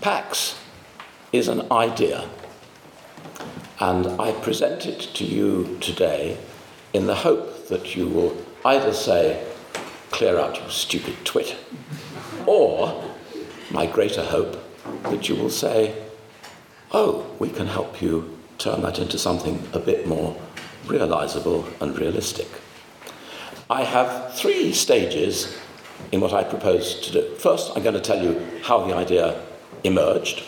PAX 0.00 0.56
is 1.32 1.48
an 1.48 1.70
idea, 1.72 2.28
and 3.80 4.06
I 4.20 4.32
present 4.32 4.86
it 4.86 5.00
to 5.14 5.24
you 5.24 5.76
today 5.80 6.38
in 6.92 7.06
the 7.06 7.16
hope 7.16 7.68
that 7.68 7.96
you 7.96 8.06
will 8.06 8.36
either 8.64 8.92
say, 8.92 9.44
clear 10.10 10.38
out, 10.38 10.62
you 10.62 10.70
stupid 10.70 11.16
twit, 11.24 11.56
or, 12.46 13.04
my 13.70 13.86
greater 13.86 14.24
hope, 14.24 14.56
that 15.04 15.28
you 15.28 15.34
will 15.34 15.50
say, 15.50 16.00
oh, 16.92 17.26
we 17.38 17.50
can 17.50 17.66
help 17.66 18.00
you 18.00 18.38
turn 18.56 18.82
that 18.82 18.98
into 18.98 19.18
something 19.18 19.68
a 19.72 19.78
bit 19.78 20.06
more 20.06 20.36
realizable 20.86 21.66
and 21.80 21.98
realistic. 21.98 22.48
I 23.68 23.82
have 23.82 24.32
three 24.34 24.72
stages 24.72 25.58
in 26.12 26.20
what 26.20 26.32
I 26.32 26.44
propose 26.44 27.00
to 27.00 27.12
do. 27.12 27.34
First, 27.34 27.72
I'm 27.74 27.82
going 27.82 27.94
to 27.94 28.00
tell 28.00 28.22
you 28.22 28.40
how 28.62 28.86
the 28.86 28.94
idea 28.94 29.42
emerged. 29.84 30.42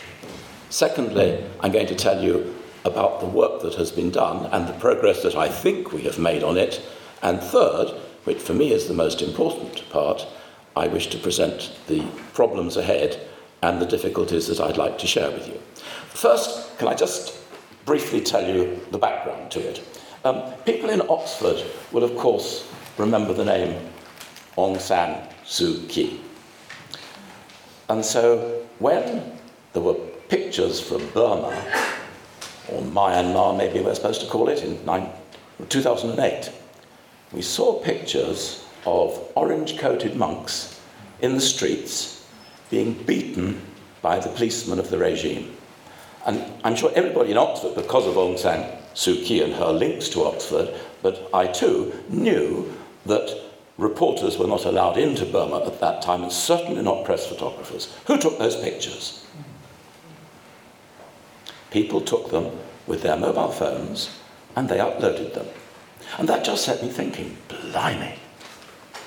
Secondly, 0.68 1.44
I'm 1.60 1.72
going 1.72 1.86
to 1.88 1.94
tell 1.94 2.22
you 2.22 2.54
about 2.84 3.20
the 3.20 3.26
work 3.26 3.62
that 3.62 3.74
has 3.74 3.90
been 3.90 4.10
done 4.10 4.46
and 4.52 4.66
the 4.66 4.78
progress 4.78 5.22
that 5.22 5.34
I 5.34 5.48
think 5.48 5.92
we 5.92 6.02
have 6.02 6.18
made 6.18 6.42
on 6.42 6.56
it. 6.56 6.80
And 7.22 7.40
third, 7.40 7.88
which 8.24 8.38
for 8.38 8.54
me 8.54 8.72
is 8.72 8.86
the 8.86 8.94
most 8.94 9.20
important 9.20 9.88
part, 9.90 10.26
I 10.76 10.86
wish 10.86 11.08
to 11.08 11.18
present 11.18 11.76
the 11.88 12.02
problems 12.32 12.76
ahead 12.76 13.20
and 13.62 13.80
the 13.80 13.86
difficulties 13.86 14.46
that 14.46 14.60
I'd 14.60 14.78
like 14.78 14.98
to 14.98 15.06
share 15.06 15.30
with 15.30 15.48
you. 15.48 15.60
First, 16.08 16.78
can 16.78 16.88
I 16.88 16.94
just 16.94 17.36
briefly 17.84 18.20
tell 18.20 18.46
you 18.46 18.80
the 18.90 18.98
background 18.98 19.50
to 19.52 19.60
it? 19.60 20.00
Um, 20.24 20.52
people 20.64 20.90
in 20.90 21.02
Oxford 21.08 21.62
will, 21.92 22.04
of 22.04 22.16
course, 22.16 22.70
remember 22.96 23.32
the 23.32 23.44
name 23.44 23.90
Aung 24.56 24.80
San 24.80 25.28
Suu 25.44 25.88
Kyi. 25.88 26.20
And 27.88 28.04
so 28.04 28.66
when 28.80 29.38
there 29.72 29.82
were 29.82 29.94
pictures 30.28 30.80
from 30.80 31.08
Burma, 31.10 31.52
or 32.68 32.82
Myanmar, 32.82 33.56
maybe 33.56 33.80
we're 33.80 33.94
supposed 33.94 34.20
to 34.22 34.26
call 34.26 34.48
it, 34.48 34.62
in 34.64 34.78
2008, 35.68 36.52
we 37.32 37.42
saw 37.42 37.80
pictures 37.80 38.66
of 38.86 39.30
orange 39.36 39.78
coated 39.78 40.16
monks 40.16 40.80
in 41.20 41.34
the 41.34 41.40
streets 41.40 42.26
being 42.70 42.94
beaten 43.04 43.60
by 44.02 44.18
the 44.18 44.30
policemen 44.30 44.78
of 44.78 44.90
the 44.90 44.98
regime. 44.98 45.54
And 46.26 46.42
I'm 46.64 46.74
sure 46.74 46.90
everybody 46.94 47.30
in 47.30 47.36
Oxford, 47.36 47.74
because 47.74 48.06
of 48.06 48.14
Aung 48.14 48.38
San 48.38 48.78
Suu 48.94 49.24
Kyi 49.24 49.42
and 49.42 49.52
her 49.54 49.72
links 49.72 50.08
to 50.10 50.24
Oxford, 50.24 50.74
but 51.02 51.28
I 51.32 51.46
too 51.46 51.92
knew 52.08 52.74
that 53.06 53.49
reporters 53.80 54.38
were 54.38 54.46
not 54.46 54.64
allowed 54.66 54.98
into 54.98 55.24
Burma 55.24 55.64
at 55.64 55.80
that 55.80 56.02
time, 56.02 56.22
and 56.22 56.32
certainly 56.32 56.82
not 56.82 57.04
press 57.04 57.26
photographers. 57.26 57.96
Who 58.06 58.18
took 58.18 58.38
those 58.38 58.56
pictures? 58.56 59.26
People 61.70 62.00
took 62.00 62.30
them 62.30 62.50
with 62.86 63.02
their 63.02 63.16
mobile 63.16 63.52
phones 63.52 64.10
and 64.56 64.68
they 64.68 64.78
uploaded 64.78 65.34
them. 65.34 65.46
And 66.18 66.28
that 66.28 66.44
just 66.44 66.64
set 66.64 66.82
me 66.82 66.88
thinking, 66.88 67.36
blimey, 67.48 68.16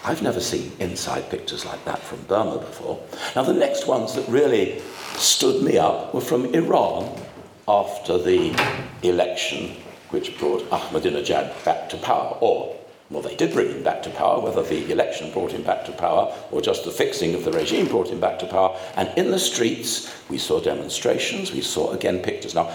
I've 0.05 0.21
never 0.21 0.39
seen 0.39 0.71
inside 0.79 1.29
pictures 1.29 1.65
like 1.65 1.83
that 1.85 1.99
from 1.99 2.21
Burma 2.23 2.59
before. 2.59 3.01
Now, 3.35 3.43
the 3.43 3.53
next 3.53 3.87
ones 3.87 4.15
that 4.15 4.27
really 4.27 4.81
stood 5.15 5.61
me 5.63 5.77
up 5.77 6.13
were 6.13 6.21
from 6.21 6.53
Iran 6.53 7.21
after 7.67 8.17
the 8.17 8.55
election 9.03 9.75
which 10.09 10.37
brought 10.37 10.61
Ahmadinejad 10.69 11.65
back 11.65 11.89
to 11.89 11.97
power, 11.97 12.37
or 12.39 12.77
well, 13.13 13.21
they 13.21 13.35
did 13.35 13.53
bring 13.53 13.69
him 13.69 13.83
back 13.83 14.01
to 14.03 14.09
power, 14.09 14.39
whether 14.39 14.63
the 14.63 14.91
election 14.91 15.31
brought 15.31 15.51
him 15.51 15.63
back 15.63 15.85
to 15.85 15.91
power 15.91 16.35
or 16.51 16.61
just 16.61 16.83
the 16.83 16.91
fixing 16.91 17.35
of 17.35 17.45
the 17.45 17.51
regime 17.51 17.87
brought 17.87 18.09
him 18.09 18.19
back 18.19 18.39
to 18.39 18.47
power. 18.47 18.77
And 18.95 19.09
in 19.17 19.29
the 19.29 19.39
streets, 19.39 20.11
we 20.29 20.37
saw 20.37 20.59
demonstrations, 20.59 21.51
we 21.51 21.61
saw 21.61 21.91
again 21.91 22.19
pictures. 22.19 22.55
Now, 22.55 22.73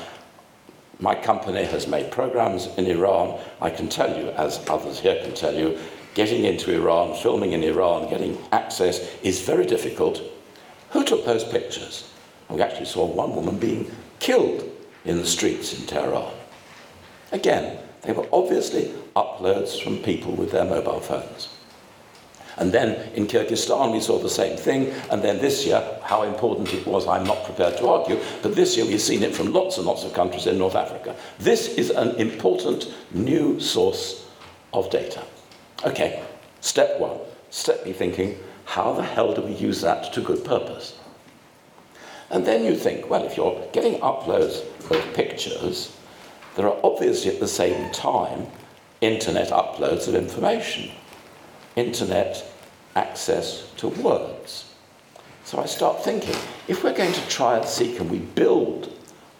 my 1.01 1.15
company 1.15 1.65
has 1.65 1.87
made 1.87 2.11
programs 2.11 2.69
in 2.77 2.87
Iran. 2.87 3.39
I 3.61 3.71
can 3.71 3.89
tell 3.89 4.17
you, 4.17 4.31
as 4.31 4.65
others 4.69 5.01
here 5.01 5.21
can 5.23 5.35
tell 5.35 5.55
you, 5.55 5.79
getting 6.15 6.45
into 6.45 6.73
Iran, 6.73 7.15
filming 7.17 7.53
in 7.53 7.63
Iran, 7.63 8.09
getting 8.09 8.39
access 8.53 9.01
is 9.23 9.43
very 9.43 9.67
difficult. 9.67 10.23
Who 10.91 11.05
took 11.05 11.25
those 11.25 11.45
pictures? 11.45 12.11
We 12.49 12.63
actually 12.63 12.87
saw 12.87 13.05
one 13.05 13.35
woman 13.35 13.59
being 13.59 13.91
killed 14.19 14.65
in 15.05 15.19
the 15.19 15.27
streets 15.27 15.79
in 15.79 15.87
Tehran. 15.87 16.33
Again, 17.31 17.79
they 18.03 18.13
were 18.13 18.27
obviously 18.33 18.93
uploads 19.17 19.83
from 19.83 19.99
people 19.99 20.33
with 20.33 20.53
their 20.53 20.65
mobile 20.65 21.01
phones. 21.01 21.49
And 22.59 22.73
then 22.73 23.13
in 23.13 23.27
Kyrgyzstan, 23.27 23.93
we 23.93 24.01
saw 24.01 24.19
the 24.19 24.29
same 24.29 24.57
thing. 24.57 24.93
And 25.11 25.23
then 25.23 25.39
this 25.39 25.65
year, 25.65 25.83
how 26.03 26.25
important 26.25 26.75
it 26.75 26.85
was, 26.87 27.07
I'm 27.07 27.25
not 27.25 27.45
prepared 27.45 27.77
to 27.79 27.89
argue, 27.89 28.19
but 28.43 28.57
this 28.57 28.77
year 28.77 28.85
we've 28.85 29.01
seen 29.01 29.23
it 29.23 29.35
from 29.35 29.53
lots 29.53 29.79
and 29.79 29.87
lots 29.87 30.05
of 30.05 30.13
countries 30.13 30.47
in 30.47 30.59
North 30.59 30.75
Africa. 30.75 31.15
This 31.39 31.69
is 31.69 31.91
an 31.91 32.17
important 32.17 32.93
new 33.13 33.61
source 33.61 34.27
of 34.73 34.91
data. 34.91 35.23
Okay, 35.85 36.23
step 36.61 36.99
one. 36.99 37.19
Step 37.51 37.85
me 37.87 37.93
thinking, 37.93 38.37
how 38.65 38.93
the 38.93 39.03
hell 39.03 39.33
do 39.35 39.41
we 39.41 39.53
use 39.53 39.81
that 39.81 40.13
to 40.13 40.21
good 40.21 40.45
purpose? 40.45 40.99
And 42.31 42.45
then 42.45 42.65
you 42.65 42.77
think, 42.77 43.09
well, 43.09 43.25
if 43.25 43.37
you're 43.37 43.67
getting 43.73 44.01
uploads 44.01 44.65
of 44.91 45.15
pictures, 45.15 45.97
there 46.59 46.67
are 46.67 46.81
obviously 46.83 47.31
at 47.31 47.39
the 47.39 47.47
same 47.47 47.89
time 47.93 48.49
internet 49.01 49.51
uploads 49.51 50.09
of 50.09 50.17
information, 50.17 50.91
internet 51.77 52.45
access 52.97 53.71
to 53.77 53.87
words. 53.87 54.75
So 55.45 55.61
I 55.61 55.67
start 55.67 56.03
thinking 56.03 56.35
if 56.67 56.83
we're 56.83 56.97
going 56.97 57.13
to 57.13 57.29
try 57.29 57.59
and 57.59 57.65
see 57.65 57.95
can 57.95 58.09
we 58.09 58.19
build 58.19 58.93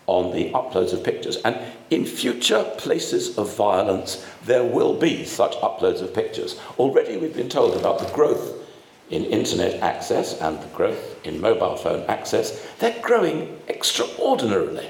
on 0.07 0.33
the 0.33 0.53
uploads 0.53 0.93
of 0.93 1.03
pictures, 1.03 1.39
and 1.39 1.59
in 1.91 2.07
future 2.07 2.63
places 2.79 3.37
of 3.37 3.53
violence, 3.57 4.25
there 4.45 4.65
will 4.65 4.95
be 4.95 5.25
such 5.25 5.57
uploads 5.57 6.01
of 6.01 6.15
pictures. 6.15 6.59
Already 6.79 7.17
we've 7.17 7.37
been 7.37 7.49
told 7.49 7.75
about 7.75 7.99
the 7.99 8.15
growth 8.15 8.65
in 9.11 9.25
internet 9.25 9.83
access 9.83 10.41
and 10.41 10.63
the 10.63 10.67
growth 10.69 11.27
in 11.27 11.41
mobile 11.41 11.75
phone 11.75 12.05
access. 12.09 12.65
They're 12.79 13.03
growing 13.03 13.61
extraordinarily 13.69 14.89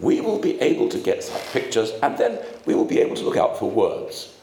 we 0.00 0.20
will 0.20 0.38
be 0.38 0.60
able 0.60 0.88
to 0.88 0.98
get 0.98 1.22
such 1.22 1.52
pictures 1.52 1.92
and 2.02 2.18
then 2.18 2.38
we 2.66 2.74
will 2.74 2.84
be 2.84 3.00
able 3.00 3.16
to 3.16 3.24
look 3.24 3.36
out 3.36 3.58
for 3.58 3.70
words. 3.70 4.34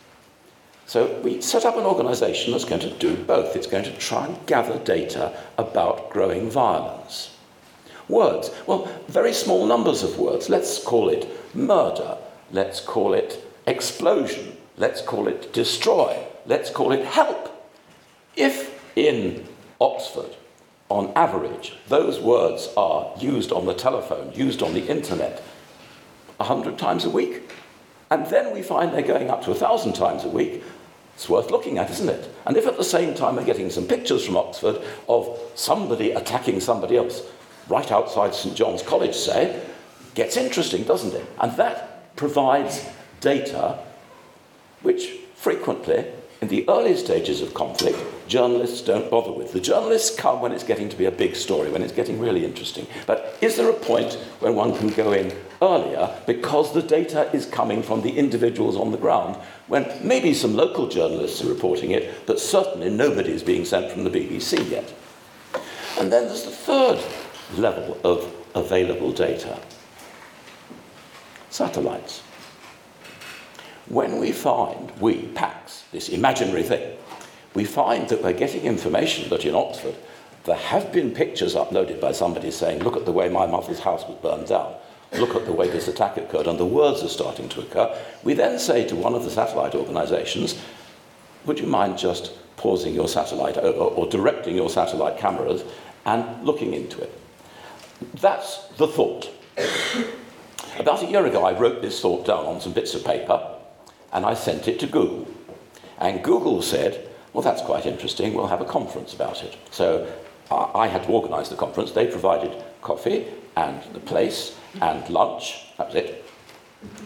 So 0.86 1.20
we 1.22 1.42
set 1.42 1.66
up 1.66 1.78
an 1.78 1.86
organization 1.86 2.52
that's 2.52 2.66
going 2.66 2.82
to 2.82 2.94
do 2.98 3.16
both. 3.16 3.56
It's 3.56 3.68
going 3.68 3.86
to 3.86 3.98
try 3.98 4.26
and 4.26 4.46
gather 4.46 4.78
data 4.80 5.38
about 5.58 6.10
growing 6.10 6.50
violence. 6.50 7.36
Words, 8.10 8.52
well, 8.68 8.92
very 9.08 9.32
small 9.32 9.66
numbers 9.66 10.04
of 10.04 10.20
words. 10.20 10.50
Let's 10.50 10.84
call 10.84 11.08
it 11.08 11.30
murder. 11.56 12.18
Let's 12.52 12.82
call 12.82 13.14
it 13.14 13.42
explosion. 13.68 14.58
Let's 14.78 15.02
call 15.02 15.28
it 15.28 15.54
destroy. 15.54 16.22
Let's 16.46 16.70
call 16.70 16.92
it 16.92 17.06
help. 17.06 17.70
If 18.36 18.78
in 18.98 19.48
Oxford 19.80 20.36
on 20.92 21.12
average, 21.16 21.74
those 21.88 22.20
words 22.20 22.70
are 22.76 23.12
used 23.18 23.52
on 23.52 23.66
the 23.66 23.74
telephone, 23.74 24.32
used 24.34 24.62
on 24.62 24.74
the 24.74 24.86
internet, 24.88 25.42
100 26.38 26.78
times 26.78 27.06
a 27.06 27.10
week. 27.10 27.52
And 28.10 28.26
then 28.28 28.54
we 28.54 28.62
find 28.62 28.94
they're 28.94 29.02
going 29.02 29.30
up 29.30 29.42
to 29.44 29.52
1,000 29.52 29.94
times 29.94 30.26
a 30.26 30.30
week. 30.30 30.64
It's 31.16 31.30
worth 31.30 31.50
looking 31.52 31.78
at, 31.78 31.90
isn't 31.90 32.10
it? 32.10 32.34
And 32.46 32.58
if 32.58 32.68
at 32.68 32.78
the 32.78 32.84
same 32.84 33.14
time 33.14 33.36
we're 33.36 33.46
getting 33.46 33.70
some 33.70 33.86
pictures 33.86 34.26
from 34.26 34.38
Oxford 34.38 34.82
of 35.08 35.40
somebody 35.56 36.12
attacking 36.12 36.60
somebody 36.60 36.98
else 36.98 37.22
right 37.70 37.90
outside 37.92 38.36
St 38.36 38.56
John's 38.56 38.82
College, 38.82 39.16
say, 39.16 39.64
gets 40.14 40.36
interesting, 40.36 40.84
doesn't 40.84 41.14
it? 41.14 41.26
And 41.40 41.56
that 41.58 42.16
provides 42.16 42.86
data 43.22 43.80
which 44.82 45.12
frequently 45.36 46.06
in 46.42 46.48
the 46.48 46.68
early 46.68 46.96
stages 46.96 47.42
of 47.42 47.54
conflict, 47.54 48.00
journalists 48.28 48.82
don't 48.82 49.12
bother 49.12 49.32
with. 49.32 49.54
The 49.54 49.60
journalists 49.60 50.16
come 50.16 50.42
when 50.42 50.52
it's 50.52 50.64
getting 50.64 50.90
to 50.90 50.98
be 50.98 51.06
a 51.06 51.12
big 51.12 51.36
story, 51.36 51.70
when 51.70 51.84
it's 51.84 51.94
getting 51.94 52.20
really 52.20 52.44
interesting. 52.44 52.88
But 53.06 53.38
is 53.42 53.58
there 53.58 53.70
a 53.70 53.74
point 53.74 54.14
when 54.40 54.56
one 54.56 54.76
can 54.76 54.90
go 54.90 55.12
in 55.12 55.32
earlier 55.62 56.10
because 56.26 56.74
the 56.74 56.82
data 56.82 57.30
is 57.32 57.46
coming 57.46 57.84
from 57.84 58.02
the 58.02 58.18
individuals 58.18 58.76
on 58.76 58.92
the 58.92 58.98
ground, 58.98 59.36
when 59.68 59.88
maybe 60.02 60.34
some 60.34 60.56
local 60.56 60.88
journalists 60.88 61.44
are 61.44 61.48
reporting 61.48 61.92
it, 61.92 62.26
but 62.26 62.40
certainly 62.40 62.90
nobody 62.90 63.32
is 63.32 63.44
being 63.44 63.64
sent 63.64 63.92
from 63.92 64.04
the 64.04 64.10
BBC 64.10 64.68
yet? 64.68 64.92
And 66.00 66.12
then 66.12 66.26
there's 66.26 66.46
the 66.46 66.50
third 66.50 67.00
level 67.56 68.00
of 68.04 68.34
available 68.56 69.12
data 69.12 69.60
satellites. 71.52 72.24
When 73.92 74.20
we 74.20 74.32
find, 74.32 74.90
we, 75.02 75.28
PAX, 75.36 75.84
this 75.92 76.08
imaginary 76.08 76.64
thing, 76.64 76.98
we 77.54 77.66
find 77.66 78.08
that 78.08 78.24
we're 78.24 78.32
getting 78.32 78.64
information 78.64 79.30
that 79.30 79.44
in 79.44 79.54
Oxford 79.54 79.96
there 80.46 80.56
have 80.56 80.94
been 80.94 81.12
pictures 81.12 81.56
uploaded 81.56 82.00
by 82.00 82.14
somebody 82.14 82.52
saying, 82.52 82.84
look 82.84 82.96
at 82.96 83.04
the 83.04 83.12
way 83.12 83.28
my 83.28 83.46
mother's 83.46 83.82
house 83.82 84.08
was 84.08 84.18
burned 84.22 84.48
down, 84.48 84.74
look 85.18 85.36
at 85.36 85.46
the 85.46 85.52
way 85.52 85.70
this 85.70 85.90
attack 85.90 86.16
occurred, 86.16 86.48
and 86.48 86.58
the 86.58 86.66
words 86.66 87.04
are 87.04 87.10
starting 87.10 87.50
to 87.50 87.60
occur. 87.60 87.94
We 88.24 88.34
then 88.34 88.60
say 88.60 88.88
to 88.88 88.96
one 88.96 89.14
of 89.14 89.26
the 89.26 89.30
satellite 89.30 89.76
organizations, 89.76 90.58
would 91.46 91.60
you 91.60 91.68
mind 91.68 91.98
just 91.98 92.32
pausing 92.56 92.94
your 92.94 93.10
satellite 93.10 93.58
over 93.58 93.84
or 93.96 94.08
directing 94.08 94.56
your 94.56 94.70
satellite 94.70 95.18
cameras 95.18 95.66
and 96.06 96.46
looking 96.46 96.74
into 96.74 97.02
it. 97.02 97.20
That's 98.16 98.68
the 98.78 98.88
thought. 98.88 99.30
About 100.80 101.04
a 101.04 101.08
year 101.08 101.26
ago, 101.26 101.44
I 101.44 101.58
wrote 101.58 101.82
this 101.82 102.00
thought 102.00 102.26
down 102.26 102.46
on 102.46 102.62
some 102.62 102.72
bits 102.72 102.94
of 102.94 103.04
paper 103.04 103.51
and 104.12 104.26
I 104.26 104.34
sent 104.34 104.68
it 104.68 104.80
to 104.80 104.88
Google. 104.88 105.28
And 106.00 106.24
Google 106.24 106.62
said, 106.62 107.08
well, 107.34 107.44
that's 107.44 107.62
quite 107.62 107.86
interesting, 107.86 108.34
we'll 108.34 108.48
have 108.48 108.62
a 108.62 108.66
conference 108.66 109.14
about 109.14 109.44
it. 109.44 109.58
So 109.72 110.12
I 110.52 110.88
had 110.88 111.04
to 111.04 111.10
organise 111.10 111.50
the 111.50 111.56
conference. 111.56 111.92
They 111.92 112.08
provided 112.08 112.52
coffee 112.82 113.28
and 113.56 113.82
the 113.94 114.00
place 114.00 114.58
and 114.82 115.08
lunch. 115.10 115.66
That 115.78 115.88
was 115.88 115.96
it. 115.96 116.26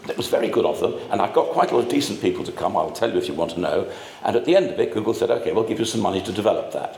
It 0.10 0.16
was 0.18 0.30
very 0.30 0.48
good 0.48 0.66
of 0.66 0.80
them, 0.80 0.94
and 1.12 1.22
I 1.22 1.32
got 1.32 1.50
quite 1.50 1.72
a 1.72 1.76
lot 1.76 1.84
of 1.84 1.90
decent 1.90 2.22
people 2.22 2.46
to 2.46 2.52
come. 2.52 2.78
I'll 2.78 2.92
tell 2.92 3.12
you 3.12 3.18
if 3.18 3.28
you 3.28 3.34
want 3.34 3.52
to 3.52 3.60
know. 3.60 3.92
And 4.24 4.36
at 4.36 4.46
the 4.46 4.56
end 4.56 4.70
of 4.70 4.80
it, 4.80 4.94
Google 4.94 5.14
said, 5.14 5.30
okay, 5.30 5.52
we'll 5.52 5.68
give 5.68 5.80
you 5.80 5.86
some 5.86 6.00
money 6.02 6.22
to 6.22 6.32
develop 6.32 6.72
that. 6.72 6.98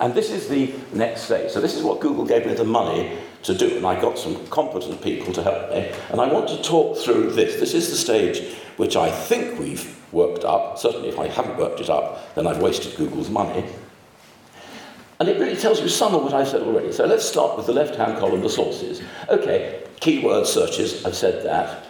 And 0.00 0.14
this 0.14 0.30
is 0.30 0.48
the 0.48 0.72
next 0.94 1.22
stage. 1.22 1.50
So 1.50 1.60
this 1.60 1.74
is 1.74 1.82
what 1.82 2.00
Google 2.00 2.24
gave 2.24 2.46
me 2.46 2.54
the 2.54 2.64
money 2.64 3.18
to 3.42 3.54
do, 3.54 3.76
and 3.76 3.84
I 3.84 4.00
got 4.00 4.18
some 4.18 4.46
competent 4.46 5.02
people 5.02 5.34
to 5.34 5.42
help 5.42 5.70
me. 5.70 5.92
And 6.10 6.20
I 6.20 6.32
want 6.32 6.48
to 6.48 6.62
talk 6.62 6.96
through 6.96 7.32
this. 7.32 7.60
This 7.60 7.74
is 7.74 7.90
the 7.90 7.96
stage 7.96 8.56
which 8.78 8.96
I 8.96 9.10
think 9.10 9.58
we've 9.58 9.96
worked 10.12 10.44
up. 10.44 10.78
Certainly, 10.78 11.10
if 11.10 11.18
I 11.18 11.28
haven't 11.28 11.58
worked 11.58 11.80
it 11.80 11.90
up, 11.90 12.34
then 12.34 12.46
I've 12.46 12.62
wasted 12.62 12.96
Google's 12.96 13.28
money. 13.28 13.64
And 15.20 15.28
it 15.28 15.38
really 15.38 15.56
tells 15.56 15.80
you 15.80 15.88
some 15.88 16.14
of 16.14 16.22
what 16.22 16.32
I've 16.32 16.48
said 16.48 16.62
already. 16.62 16.92
So 16.92 17.04
let's 17.04 17.24
start 17.24 17.56
with 17.56 17.66
the 17.66 17.72
left-hand 17.72 18.18
column, 18.18 18.40
the 18.40 18.48
sources. 18.48 19.02
Okay, 19.28 19.82
keyword 20.00 20.46
searches, 20.46 21.04
I've 21.04 21.16
said 21.16 21.44
that. 21.44 21.84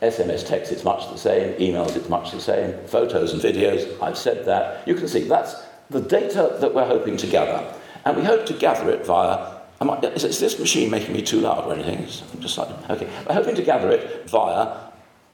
SMS 0.00 0.44
text, 0.44 0.72
it's 0.72 0.82
much 0.82 1.08
the 1.10 1.16
same. 1.16 1.54
Emails, 1.60 1.94
it's 1.94 2.08
much 2.08 2.32
the 2.32 2.40
same. 2.40 2.76
Photos 2.88 3.32
and 3.32 3.40
videos, 3.40 4.02
I've 4.02 4.18
said 4.18 4.44
that. 4.46 4.86
You 4.88 4.96
can 4.96 5.06
see 5.06 5.28
that's 5.28 5.54
the 5.90 6.00
data 6.00 6.56
that 6.60 6.74
we're 6.74 6.86
hoping 6.86 7.16
to 7.18 7.26
gather. 7.26 7.72
And 8.04 8.16
we 8.16 8.24
hope 8.24 8.46
to 8.46 8.54
gather 8.54 8.90
it 8.90 9.06
via. 9.06 9.60
I, 9.80 9.98
is, 10.06 10.24
is, 10.24 10.40
this 10.40 10.58
machine 10.58 10.90
making 10.90 11.12
me 11.12 11.22
too 11.22 11.40
loud 11.40 11.64
or 11.64 11.74
anything? 11.74 12.00
It's 12.00 12.22
just 12.40 12.58
like, 12.58 12.68
okay. 12.90 13.08
We're 13.28 13.34
hoping 13.34 13.54
to 13.56 13.62
gather 13.62 13.90
it 13.90 14.28
via 14.28 14.76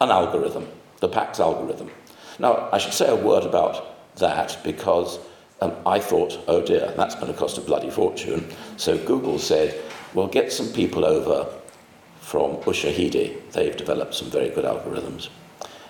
an 0.00 0.10
algorithm, 0.10 0.66
the 1.00 1.08
PAX 1.08 1.40
algorithm. 1.40 1.90
Now, 2.38 2.68
I 2.72 2.78
should 2.78 2.92
say 2.92 3.08
a 3.08 3.16
word 3.16 3.44
about 3.44 4.16
that 4.16 4.58
because 4.62 5.18
um, 5.60 5.72
I 5.86 5.98
thought, 5.98 6.38
oh 6.48 6.64
dear, 6.64 6.92
that's 6.96 7.14
going 7.14 7.32
to 7.32 7.38
cost 7.38 7.58
a 7.58 7.60
bloody 7.60 7.90
fortune. 7.90 8.48
So 8.76 8.96
Google 8.98 9.38
said, 9.38 9.80
well, 10.14 10.26
get 10.26 10.52
some 10.52 10.68
people 10.68 11.04
over 11.04 11.46
from 12.20 12.56
Ushahidi. 12.58 13.50
They've 13.52 13.76
developed 13.76 14.14
some 14.14 14.30
very 14.30 14.50
good 14.50 14.64
algorithms. 14.64 15.28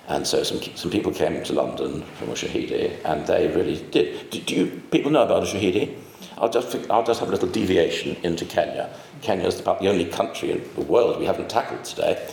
And 0.08 0.26
so 0.26 0.42
some, 0.42 0.62
some 0.74 0.90
people 0.90 1.12
came 1.12 1.42
to 1.44 1.52
London 1.52 2.02
from 2.18 2.28
Ushahidi, 2.28 3.04
and 3.04 3.26
they 3.26 3.48
really 3.48 3.84
did. 3.90 4.30
Do, 4.30 4.40
do 4.40 4.54
you 4.54 4.82
people 4.90 5.10
know 5.10 5.24
about 5.24 5.42
Ushahidi? 5.42 5.96
I'll 6.38 6.48
just, 6.48 6.74
I'll 6.90 7.04
just 7.04 7.20
have 7.20 7.28
a 7.28 7.32
little 7.32 7.48
deviation 7.48 8.16
into 8.22 8.44
Kenya. 8.44 8.90
Kenya 9.20 9.46
is 9.46 9.60
about 9.60 9.80
the 9.80 9.88
only 9.88 10.06
country 10.06 10.52
in 10.52 10.62
the 10.76 10.80
world 10.80 11.18
we 11.18 11.26
haven't 11.26 11.50
tackled 11.50 11.84
today. 11.84 12.26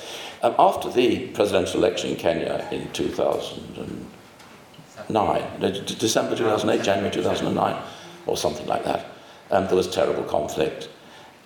Um, 0.45 0.53
after 0.59 0.91
the 0.91 1.29
presidential 1.29 1.83
election 1.83 2.11
in 2.11 2.17
Kenya 2.17 2.67
in 2.71 2.91
2009, 2.91 5.73
December 5.97 6.35
2008, 6.35 6.83
January 6.83 7.11
2009, 7.11 7.83
or 8.27 8.37
something 8.37 8.67
like 8.67 8.83
that, 8.83 9.07
um, 9.49 9.65
there 9.65 9.75
was 9.75 9.89
terrible 9.89 10.21
conflict. 10.25 10.87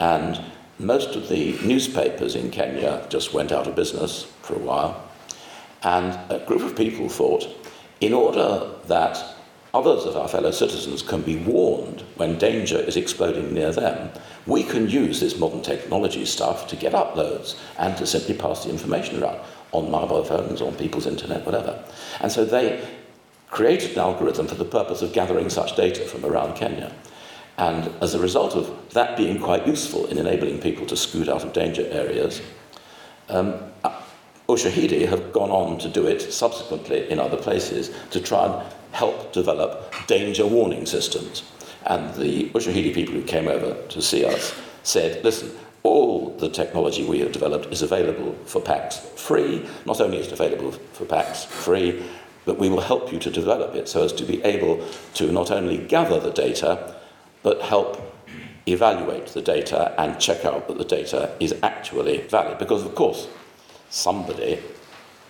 And 0.02 0.42
most 0.80 1.16
of 1.16 1.30
the 1.30 1.58
newspapers 1.64 2.36
in 2.36 2.52
Kenya 2.52 3.08
just 3.08 3.34
went 3.34 3.54
out 3.54 3.68
of 3.68 3.76
business 3.78 4.24
for 4.42 4.56
a 4.56 4.60
while. 4.60 5.02
And 5.82 6.20
a 6.30 6.40
group 6.46 6.64
of 6.64 6.76
people 6.76 7.08
thought, 7.08 7.48
in 8.02 8.12
order 8.12 8.70
that 8.88 9.24
others 9.74 10.06
of 10.06 10.16
our 10.16 10.28
fellow 10.28 10.52
citizens 10.52 11.02
can 11.02 11.22
be 11.22 11.38
warned 11.38 12.04
when 12.16 12.38
danger 12.38 12.78
is 12.78 12.98
exploding 12.98 13.54
near 13.54 13.72
them, 13.72 14.10
we 14.46 14.64
can 14.64 14.90
use 14.90 15.20
this 15.20 15.38
modern 15.38 15.62
technology 15.62 16.26
stuff 16.26 16.68
to 16.68 16.76
get 16.76 16.94
uploads 16.94 17.56
and 17.78 17.96
to 17.98 18.08
simply 18.08 18.34
pass 18.34 18.64
the 18.64 18.70
information 18.70 19.22
around 19.22 19.40
on 19.72 19.92
mobile 19.92 20.24
phones, 20.24 20.62
on 20.62 20.74
people's 20.76 21.06
internet, 21.06 21.46
whatever. 21.46 21.84
And 22.22 22.32
so 22.32 22.46
they 22.46 22.84
created 23.50 23.92
an 23.92 24.00
algorithm 24.00 24.48
for 24.48 24.56
the 24.56 24.66
purpose 24.66 25.02
of 25.02 25.14
gathering 25.14 25.50
such 25.50 25.76
data 25.76 26.02
from 26.06 26.26
around 26.26 26.56
Kenya. 26.56 26.94
And 27.58 27.92
as 28.02 28.14
a 28.14 28.20
result 28.20 28.56
of 28.56 28.74
that 28.92 29.18
being 29.18 29.40
quite 29.40 29.68
useful 29.68 30.06
in 30.08 30.18
enabling 30.18 30.62
people 30.62 30.86
to 30.88 30.96
scoot 30.96 31.28
out 31.28 31.44
of 31.44 31.54
danger 31.54 31.86
areas, 31.92 32.42
um, 33.28 33.56
Oh, 34.50 34.56
Ushahidi 34.56 35.08
have 35.08 35.32
gone 35.32 35.52
on 35.52 35.78
to 35.78 35.88
do 35.88 36.08
it 36.08 36.34
subsequently 36.34 37.08
in 37.12 37.20
other 37.20 37.38
places 37.38 37.92
to 38.10 38.20
try 38.20 38.48
and 38.48 38.74
help 38.94 39.32
develop 39.32 39.94
danger 40.08 40.44
warning 40.44 40.88
systems. 40.88 41.44
And 41.86 42.12
the 42.16 42.50
oh, 42.56 42.58
Ushahidi 42.58 42.92
people 42.96 43.14
who 43.14 43.22
came 43.22 43.48
over 43.48 43.80
to 43.90 44.02
see 44.02 44.26
us 44.26 44.60
said, 44.82 45.24
listen, 45.24 45.52
all 45.84 46.36
the 46.38 46.50
technology 46.50 47.06
we 47.06 47.20
have 47.20 47.32
developed 47.32 47.72
is 47.72 47.84
available 47.84 48.34
for 48.46 48.60
PAX 48.60 48.98
free. 49.16 49.70
Not 49.86 50.02
only 50.02 50.18
is 50.18 50.26
it 50.26 50.34
available 50.34 50.72
for 50.94 51.06
PAX 51.06 51.46
free, 51.46 52.04
but 52.46 52.58
we 52.58 52.70
will 52.70 52.82
help 52.82 53.14
you 53.14 53.20
to 53.20 53.30
develop 53.30 53.76
it 53.76 53.88
so 53.88 54.04
as 54.04 54.14
to 54.14 54.24
be 54.24 54.44
able 54.44 54.84
to 55.14 55.32
not 55.32 55.52
only 55.52 55.78
gather 55.78 56.20
the 56.20 56.32
data, 56.32 56.96
but 57.44 57.62
help 57.62 58.02
evaluate 58.66 59.28
the 59.28 59.42
data 59.44 59.94
and 60.02 60.20
check 60.20 60.44
out 60.44 60.68
that 60.68 60.80
the 60.80 60.86
data 60.86 61.36
is 61.40 61.54
actually 61.62 62.22
valid. 62.22 62.58
Because, 62.58 62.84
of 62.84 62.96
course, 62.96 63.28
somebody 63.90 64.60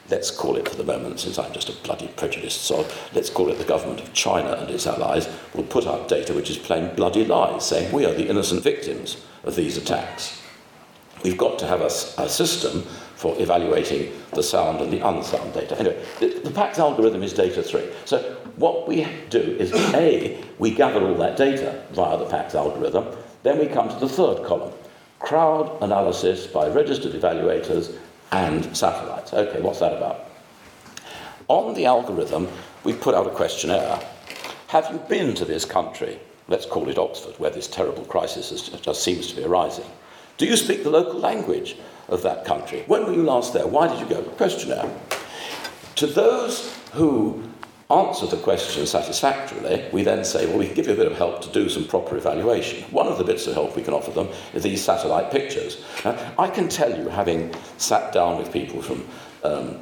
let's 0.10 0.32
call 0.32 0.56
it 0.56 0.68
for 0.68 0.76
the 0.76 0.84
moment, 0.84 1.20
since 1.20 1.38
I'm 1.38 1.54
just 1.54 1.70
a 1.70 1.74
bloody 1.84 2.08
prejudiced 2.08 2.64
sod, 2.64 2.92
let's 3.14 3.30
call 3.30 3.50
it 3.50 3.58
the 3.58 3.64
government 3.64 4.02
of 4.02 4.14
China 4.14 4.54
and 4.54 4.70
its 4.70 4.88
allies, 4.88 5.30
will 5.54 5.64
put 5.64 5.86
out 5.86 6.08
data 6.08 6.34
which 6.34 6.50
is 6.50 6.58
plain 6.58 6.94
bloody 6.96 7.26
lies, 7.26 7.66
saying 7.66 7.92
we 7.92 8.06
are 8.06 8.14
the 8.14 8.28
innocent 8.28 8.64
victims 8.64 9.24
of 9.44 9.56
these 9.56 9.78
attacks. 9.78 10.42
We've 11.24 11.38
got 11.38 11.60
to 11.60 11.68
have 11.68 11.82
a, 11.82 11.86
a 12.22 12.30
system 12.30 12.84
for 13.16 13.40
evaluating 13.42 14.14
the 14.32 14.42
sound 14.42 14.80
and 14.80 14.92
the 14.92 15.06
unsound 15.06 15.54
data. 15.54 15.78
Anyway, 15.78 16.02
the, 16.20 16.40
the 16.40 16.52
PAX 16.52 16.80
algorithm 16.80 17.22
is 17.22 17.34
data 17.34 17.62
three. 17.62 17.90
So 18.06 18.38
what 18.56 18.88
we 18.88 19.06
do 19.30 19.40
is 19.60 19.74
A, 19.94 20.42
we 20.58 20.72
gather 20.72 21.02
all 21.02 21.16
that 21.16 21.36
data 21.36 21.84
via 21.92 22.18
the 22.18 22.26
PAX 22.26 22.56
algorithm, 22.56 23.06
then 23.44 23.60
we 23.60 23.68
come 23.68 23.90
to 23.90 23.96
the 23.96 24.10
third 24.10 24.46
column, 24.46 24.74
crowd 25.20 25.78
analysis 25.82 26.48
by 26.48 26.70
registered 26.70 27.12
evaluators 27.12 27.94
and 28.32 28.76
satellites. 28.76 29.34
Okay, 29.34 29.62
what's 29.62 29.80
that 29.80 29.94
about? 29.94 30.26
On 31.48 31.74
the 31.74 31.86
algorithm, 31.86 32.48
we've 32.84 33.02
put 33.02 33.16
out 33.16 33.26
a 33.28 33.32
questionnaire. 33.32 34.00
Have 34.68 34.88
you 34.92 35.00
been 35.10 35.34
to 35.36 35.46
this 35.46 35.66
country? 35.66 36.20
Let's 36.48 36.66
call 36.66 36.90
it 36.90 36.98
Oxford, 36.98 37.36
where 37.40 37.50
this 37.50 37.68
terrible 37.68 38.06
crisis 38.06 38.70
just 38.82 39.04
seems 39.04 39.28
to 39.28 39.36
be 39.36 39.44
arising. 39.44 39.86
Do 40.38 40.46
you 40.46 40.56
speak 40.56 40.84
the 40.84 40.90
local 40.90 41.20
language 41.20 41.76
of 42.08 42.22
that 42.24 42.46
country? 42.46 42.84
When 42.88 43.06
were 43.06 43.14
you 43.14 43.24
last 43.24 43.54
there? 43.54 43.68
Why 43.68 43.88
did 43.88 44.00
you 44.00 44.06
go? 44.06 44.22
Questionnaire. 44.22 44.90
To 45.96 46.08
those 46.08 46.76
who 46.94 47.49
answer 47.92 48.28
the 48.28 48.38
question 48.38 48.86
satisfactorily, 48.86 49.86
we 49.92 50.04
then 50.04 50.24
say, 50.24 50.46
well, 50.46 50.60
we 50.60 50.68
can 50.68 50.76
give 50.76 50.88
you 50.88 50.94
a 50.94 50.96
bit 50.96 51.12
of 51.12 51.18
help 51.18 51.42
to 51.42 51.50
do 51.50 51.68
some 51.70 51.86
proper 51.86 52.18
evaluation. 52.18 52.84
One 52.92 53.08
of 53.08 53.18
the 53.18 53.24
bits 53.24 53.48
of 53.48 53.56
help 53.56 53.76
we 53.76 53.82
can 53.82 53.96
offer 53.96 54.12
them 54.12 54.30
is 54.54 54.62
these 54.62 54.84
satellite 54.84 55.32
pictures. 55.32 55.84
Now, 56.06 56.34
I 56.38 56.50
can 56.50 56.70
tell 56.70 56.96
you, 56.96 57.10
having 57.10 57.54
sat 57.78 58.14
down 58.14 58.38
with 58.38 58.54
people 58.54 58.82
from 58.82 59.08
um, 59.44 59.80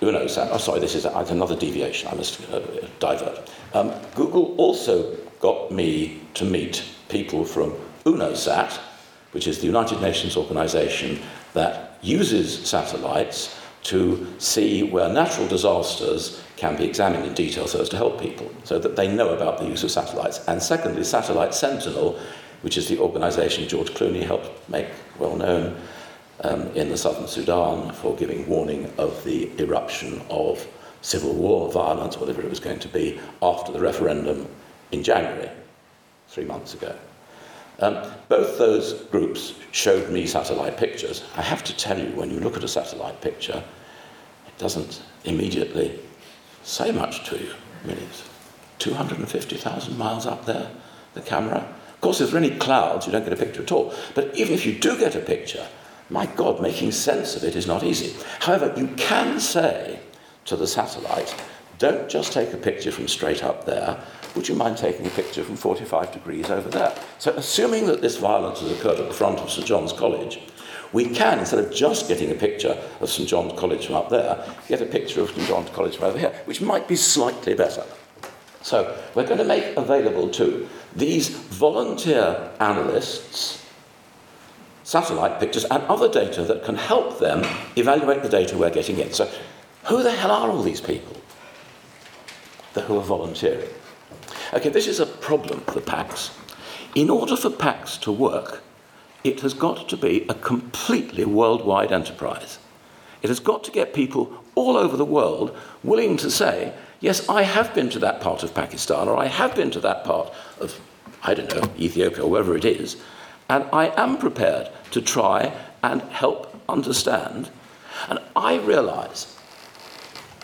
UNOSAT, 0.00 0.48
oh, 0.52 0.58
sorry, 0.58 0.80
this 0.80 0.94
is 0.94 1.04
another 1.04 1.56
deviation, 1.56 2.08
I 2.08 2.14
must 2.14 2.40
uh, 2.50 2.60
divert. 3.00 3.50
Um, 3.74 3.92
Google 4.14 4.54
also 4.56 5.16
got 5.40 5.72
me 5.72 6.20
to 6.34 6.44
meet 6.44 6.84
people 7.08 7.44
from 7.44 7.74
UNOSAT, 8.04 8.78
which 9.32 9.48
is 9.48 9.58
the 9.58 9.66
United 9.66 10.00
Nations 10.00 10.36
organization 10.36 11.20
that 11.54 11.98
uses 12.00 12.66
satellites 12.66 13.59
to 13.82 14.26
see 14.38 14.82
where 14.82 15.08
natural 15.08 15.48
disasters 15.48 16.42
can 16.56 16.76
be 16.76 16.84
examined 16.84 17.24
in 17.24 17.34
detail 17.34 17.66
so 17.66 17.80
as 17.80 17.88
to 17.88 17.96
help 17.96 18.20
people, 18.20 18.50
so 18.64 18.78
that 18.78 18.96
they 18.96 19.08
know 19.08 19.30
about 19.30 19.58
the 19.58 19.66
use 19.66 19.82
of 19.82 19.90
satellites. 19.90 20.46
And 20.46 20.62
secondly, 20.62 21.04
Satellite 21.04 21.54
Sentinel, 21.54 22.18
which 22.62 22.76
is 22.76 22.88
the 22.88 22.98
organisation 22.98 23.66
George 23.68 23.90
Clooney 23.90 24.22
helped 24.22 24.68
make 24.68 24.86
well 25.18 25.36
known 25.36 25.80
um, 26.44 26.68
in 26.76 26.88
the 26.88 26.96
southern 26.96 27.26
Sudan 27.26 27.92
for 27.92 28.14
giving 28.16 28.46
warning 28.46 28.92
of 28.98 29.24
the 29.24 29.50
eruption 29.58 30.20
of 30.28 30.66
civil 31.02 31.32
war, 31.32 31.72
violence, 31.72 32.18
whatever 32.18 32.42
it 32.42 32.50
was 32.50 32.60
going 32.60 32.78
to 32.80 32.88
be, 32.88 33.18
after 33.42 33.72
the 33.72 33.80
referendum 33.80 34.46
in 34.92 35.02
January, 35.02 35.50
three 36.28 36.44
months 36.44 36.74
ago. 36.74 36.94
Um, 37.80 37.98
both 38.28 38.58
those 38.58 38.92
groups 39.04 39.54
showed 39.72 40.10
me 40.10 40.26
satellite 40.26 40.76
pictures. 40.76 41.24
I 41.36 41.42
have 41.42 41.64
to 41.64 41.76
tell 41.76 41.98
you, 41.98 42.14
when 42.14 42.30
you 42.30 42.40
look 42.40 42.56
at 42.56 42.64
a 42.64 42.68
satellite 42.68 43.20
picture, 43.20 43.64
it 44.46 44.58
doesn't 44.58 45.02
immediately 45.24 45.98
say 46.62 46.92
much 46.92 47.28
to 47.30 47.38
you. 47.38 47.52
I 47.82 47.88
mean, 47.88 47.96
it's 47.98 48.28
250,000 48.78 49.96
miles 49.96 50.26
up 50.26 50.44
there, 50.44 50.70
the 51.14 51.22
camera. 51.22 51.66
Of 51.94 52.00
course, 52.00 52.20
if 52.20 52.30
there 52.30 52.40
are 52.40 52.44
any 52.44 52.56
clouds, 52.56 53.06
you 53.06 53.12
don't 53.12 53.24
get 53.24 53.32
a 53.32 53.36
picture 53.36 53.62
at 53.62 53.72
all. 53.72 53.94
But 54.14 54.34
even 54.36 54.54
if 54.54 54.66
you 54.66 54.74
do 54.74 54.98
get 54.98 55.14
a 55.14 55.20
picture, 55.20 55.66
my 56.10 56.26
God, 56.26 56.60
making 56.60 56.92
sense 56.92 57.36
of 57.36 57.44
it 57.44 57.56
is 57.56 57.66
not 57.66 57.82
easy. 57.82 58.14
However, 58.40 58.74
you 58.76 58.88
can 58.96 59.40
say 59.40 60.00
to 60.46 60.56
the 60.56 60.66
satellite, 60.66 61.34
don't 61.78 62.10
just 62.10 62.32
take 62.32 62.52
a 62.52 62.58
picture 62.58 62.90
from 62.90 63.08
straight 63.08 63.42
up 63.42 63.64
there, 63.64 64.02
would 64.34 64.48
you 64.48 64.54
mind 64.54 64.76
taking 64.76 65.06
a 65.06 65.10
picture 65.10 65.42
from 65.42 65.56
45 65.56 66.12
degrees 66.12 66.50
over 66.50 66.68
there? 66.68 66.94
So, 67.18 67.32
assuming 67.32 67.86
that 67.86 68.00
this 68.00 68.16
violence 68.16 68.60
has 68.60 68.70
occurred 68.70 68.98
at 68.98 69.08
the 69.08 69.14
front 69.14 69.38
of 69.38 69.50
St 69.50 69.66
John's 69.66 69.92
College, 69.92 70.40
we 70.92 71.08
can, 71.08 71.38
instead 71.38 71.58
of 71.64 71.72
just 71.72 72.08
getting 72.08 72.30
a 72.30 72.34
picture 72.34 72.76
of 73.00 73.10
St 73.10 73.28
John's 73.28 73.58
College 73.58 73.86
from 73.86 73.96
up 73.96 74.10
there, 74.10 74.44
get 74.68 74.82
a 74.82 74.86
picture 74.86 75.20
of 75.20 75.30
St 75.30 75.46
John's 75.46 75.70
College 75.70 75.96
from 75.96 76.06
over 76.06 76.18
here, 76.18 76.32
which 76.44 76.60
might 76.60 76.88
be 76.88 76.96
slightly 76.96 77.54
better. 77.54 77.84
So, 78.62 78.96
we're 79.14 79.26
going 79.26 79.38
to 79.38 79.44
make 79.44 79.76
available 79.76 80.28
to 80.30 80.68
these 80.94 81.28
volunteer 81.28 82.50
analysts 82.60 83.60
satellite 84.90 85.38
pictures 85.38 85.64
and 85.66 85.84
other 85.84 86.08
data 86.10 86.42
that 86.42 86.64
can 86.64 86.74
help 86.74 87.20
them 87.20 87.44
evaluate 87.76 88.24
the 88.24 88.28
data 88.28 88.58
we're 88.58 88.70
getting 88.70 88.98
in. 88.98 89.12
So, 89.12 89.30
who 89.84 90.02
the 90.02 90.10
hell 90.10 90.32
are 90.32 90.50
all 90.50 90.62
these 90.62 90.80
people 90.80 91.16
that 92.74 92.82
who 92.84 92.98
are 92.98 93.02
volunteering? 93.02 93.68
Okay, 94.52 94.68
this 94.68 94.86
is 94.86 95.00
a 95.00 95.06
problem 95.06 95.60
for 95.60 95.80
PAX. 95.80 96.30
In 96.94 97.08
order 97.08 97.36
for 97.36 97.50
PAX 97.50 97.96
to 97.98 98.10
work, 98.12 98.62
it 99.22 99.40
has 99.40 99.54
got 99.54 99.88
to 99.88 99.96
be 99.96 100.26
a 100.28 100.34
completely 100.34 101.24
worldwide 101.24 101.92
enterprise. 101.92 102.58
It 103.22 103.28
has 103.28 103.40
got 103.40 103.64
to 103.64 103.70
get 103.70 103.94
people 103.94 104.42
all 104.54 104.76
over 104.76 104.96
the 104.96 105.04
world 105.04 105.56
willing 105.84 106.16
to 106.18 106.30
say, 106.30 106.72
yes, 107.00 107.28
I 107.28 107.42
have 107.42 107.74
been 107.74 107.90
to 107.90 107.98
that 108.00 108.20
part 108.20 108.42
of 108.42 108.54
Pakistan, 108.54 109.08
or 109.08 109.16
I 109.16 109.26
have 109.26 109.54
been 109.54 109.70
to 109.72 109.80
that 109.80 110.04
part 110.04 110.32
of, 110.58 110.80
I 111.22 111.34
don't 111.34 111.54
know, 111.54 111.70
Ethiopia, 111.78 112.24
or 112.24 112.30
wherever 112.30 112.56
it 112.56 112.64
is, 112.64 112.96
and 113.48 113.64
I 113.72 113.92
am 113.96 114.16
prepared 114.16 114.70
to 114.92 115.00
try 115.00 115.52
and 115.82 116.02
help 116.02 116.54
understand. 116.68 117.50
And 118.08 118.18
I 118.34 118.58
realize 118.58 119.36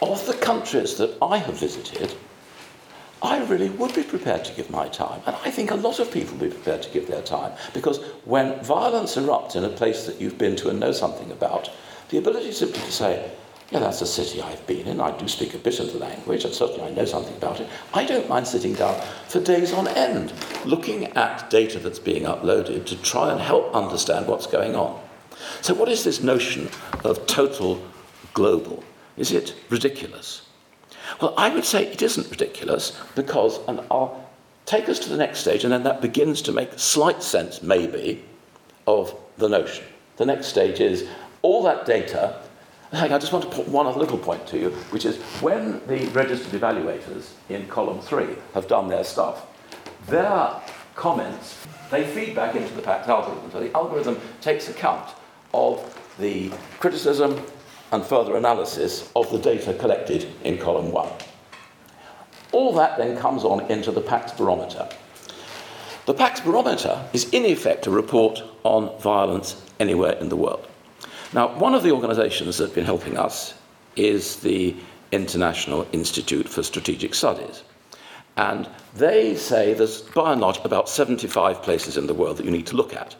of 0.02 0.26
the 0.26 0.34
countries 0.34 0.96
that 0.98 1.16
I 1.22 1.38
have 1.38 1.58
visited, 1.58 2.14
I 3.26 3.44
really 3.46 3.70
would 3.70 3.92
be 3.92 4.04
prepared 4.04 4.44
to 4.44 4.52
give 4.52 4.70
my 4.70 4.86
time. 4.86 5.20
And 5.26 5.34
I 5.44 5.50
think 5.50 5.72
a 5.72 5.74
lot 5.74 5.98
of 5.98 6.12
people 6.12 6.36
would 6.36 6.50
be 6.50 6.54
prepared 6.54 6.82
to 6.82 6.90
give 6.90 7.08
their 7.08 7.22
time. 7.22 7.52
Because 7.74 7.98
when 8.24 8.62
violence 8.62 9.16
erupts 9.16 9.56
in 9.56 9.64
a 9.64 9.68
place 9.68 10.06
that 10.06 10.20
you've 10.20 10.38
been 10.38 10.54
to 10.56 10.68
and 10.70 10.78
know 10.78 10.92
something 10.92 11.32
about, 11.32 11.68
the 12.10 12.18
ability 12.18 12.52
simply 12.52 12.80
to 12.82 12.92
say, 12.92 13.32
yeah, 13.70 13.80
that's 13.80 14.00
a 14.00 14.06
city 14.06 14.40
I've 14.40 14.64
been 14.68 14.86
in. 14.86 15.00
I 15.00 15.10
do 15.18 15.26
speak 15.26 15.54
a 15.54 15.58
bit 15.58 15.80
of 15.80 15.92
the 15.92 15.98
language, 15.98 16.44
and 16.44 16.54
certainly 16.54 16.88
I 16.88 16.94
know 16.94 17.04
something 17.04 17.36
about 17.36 17.58
it. 17.58 17.68
I 17.92 18.04
don't 18.04 18.28
mind 18.28 18.46
sitting 18.46 18.74
down 18.74 19.00
for 19.26 19.40
days 19.40 19.72
on 19.72 19.88
end, 19.88 20.32
looking 20.64 21.06
at 21.16 21.50
data 21.50 21.80
that's 21.80 21.98
being 21.98 22.22
uploaded 22.22 22.86
to 22.86 23.02
try 23.02 23.32
and 23.32 23.40
help 23.40 23.74
understand 23.74 24.28
what's 24.28 24.46
going 24.46 24.76
on. 24.76 25.00
So, 25.62 25.74
what 25.74 25.88
is 25.88 26.04
this 26.04 26.22
notion 26.22 26.70
of 27.02 27.26
total 27.26 27.82
global? 28.34 28.84
Is 29.16 29.32
it 29.32 29.56
ridiculous? 29.68 30.45
Well, 31.20 31.34
I 31.36 31.50
would 31.50 31.64
say 31.64 31.86
it 31.86 32.02
isn't 32.02 32.30
ridiculous 32.30 32.98
because, 33.14 33.60
and 33.68 33.80
I'll 33.90 34.28
take 34.64 34.88
us 34.88 34.98
to 35.00 35.08
the 35.08 35.16
next 35.16 35.40
stage, 35.40 35.64
and 35.64 35.72
then 35.72 35.84
that 35.84 36.00
begins 36.00 36.42
to 36.42 36.52
make 36.52 36.78
slight 36.78 37.22
sense, 37.22 37.62
maybe, 37.62 38.24
of 38.86 39.14
the 39.38 39.48
notion. 39.48 39.84
The 40.16 40.26
next 40.26 40.46
stage 40.46 40.80
is 40.80 41.08
all 41.42 41.62
that 41.64 41.86
data. 41.86 42.40
I 42.92 43.08
just 43.18 43.32
want 43.32 43.44
to 43.44 43.50
put 43.50 43.68
one 43.68 43.86
other 43.86 43.98
little 43.98 44.18
point 44.18 44.46
to 44.48 44.58
you, 44.58 44.70
which 44.90 45.04
is 45.04 45.16
when 45.40 45.80
the 45.86 46.06
registered 46.06 46.60
evaluators 46.60 47.30
in 47.48 47.66
column 47.68 48.00
three 48.00 48.36
have 48.54 48.68
done 48.68 48.88
their 48.88 49.04
stuff, 49.04 49.46
their 50.06 50.60
comments, 50.94 51.66
they 51.90 52.04
feed 52.04 52.34
back 52.34 52.54
into 52.54 52.72
the 52.74 52.82
PAX 52.82 53.08
algorithm. 53.08 53.50
So 53.50 53.60
the 53.60 53.74
algorithm 53.76 54.18
takes 54.40 54.68
account 54.68 55.14
of 55.52 55.82
the 56.18 56.50
criticism, 56.78 57.40
and 57.92 58.04
further 58.04 58.36
analysis 58.36 59.10
of 59.14 59.30
the 59.30 59.38
data 59.38 59.74
collected 59.74 60.28
in 60.44 60.58
column 60.58 60.90
one. 60.90 61.08
All 62.52 62.72
that 62.74 62.96
then 62.98 63.16
comes 63.16 63.44
on 63.44 63.70
into 63.70 63.90
the 63.90 64.00
PAX 64.00 64.32
barometer. 64.32 64.88
The 66.06 66.14
PAX 66.14 66.40
barometer 66.40 67.04
is 67.12 67.28
in 67.30 67.44
effect 67.44 67.86
a 67.86 67.90
report 67.90 68.42
on 68.62 68.98
violence 69.00 69.60
anywhere 69.80 70.12
in 70.12 70.28
the 70.28 70.36
world. 70.36 70.66
Now, 71.32 71.56
one 71.58 71.74
of 71.74 71.82
the 71.82 71.90
organizations 71.90 72.58
that's 72.58 72.72
been 72.72 72.84
helping 72.84 73.18
us 73.18 73.54
is 73.96 74.36
the 74.36 74.76
International 75.12 75.86
Institute 75.92 76.48
for 76.48 76.62
Strategic 76.62 77.14
Studies. 77.14 77.62
And 78.36 78.68
they 78.94 79.34
say 79.34 79.74
there's 79.74 80.02
by 80.02 80.32
and 80.32 80.40
large 80.40 80.58
about 80.64 80.88
75 80.88 81.62
places 81.62 81.96
in 81.96 82.06
the 82.06 82.14
world 82.14 82.36
that 82.36 82.44
you 82.44 82.50
need 82.50 82.66
to 82.68 82.76
look 82.76 82.94
at 82.94 83.16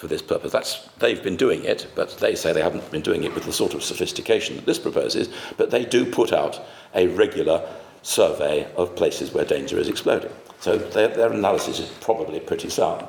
for 0.00 0.06
this 0.06 0.22
purpose. 0.22 0.50
That's, 0.50 0.88
they've 0.98 1.22
been 1.22 1.36
doing 1.36 1.62
it, 1.62 1.86
but 1.94 2.16
they 2.16 2.34
say 2.34 2.54
they 2.54 2.62
haven't 2.62 2.90
been 2.90 3.02
doing 3.02 3.24
it 3.24 3.34
with 3.34 3.44
the 3.44 3.52
sort 3.52 3.74
of 3.74 3.84
sophistication 3.84 4.56
that 4.56 4.64
this 4.64 4.78
proposes, 4.78 5.28
but 5.58 5.70
they 5.70 5.84
do 5.84 6.06
put 6.10 6.32
out 6.32 6.58
a 6.94 7.08
regular 7.08 7.70
survey 8.00 8.66
of 8.76 8.96
places 8.96 9.34
where 9.34 9.44
danger 9.44 9.78
is 9.78 9.88
exploding. 9.88 10.32
So 10.60 10.78
their, 10.78 11.08
their 11.08 11.30
analysis 11.30 11.80
is 11.80 11.90
probably 12.00 12.40
pretty 12.40 12.70
sound. 12.70 13.06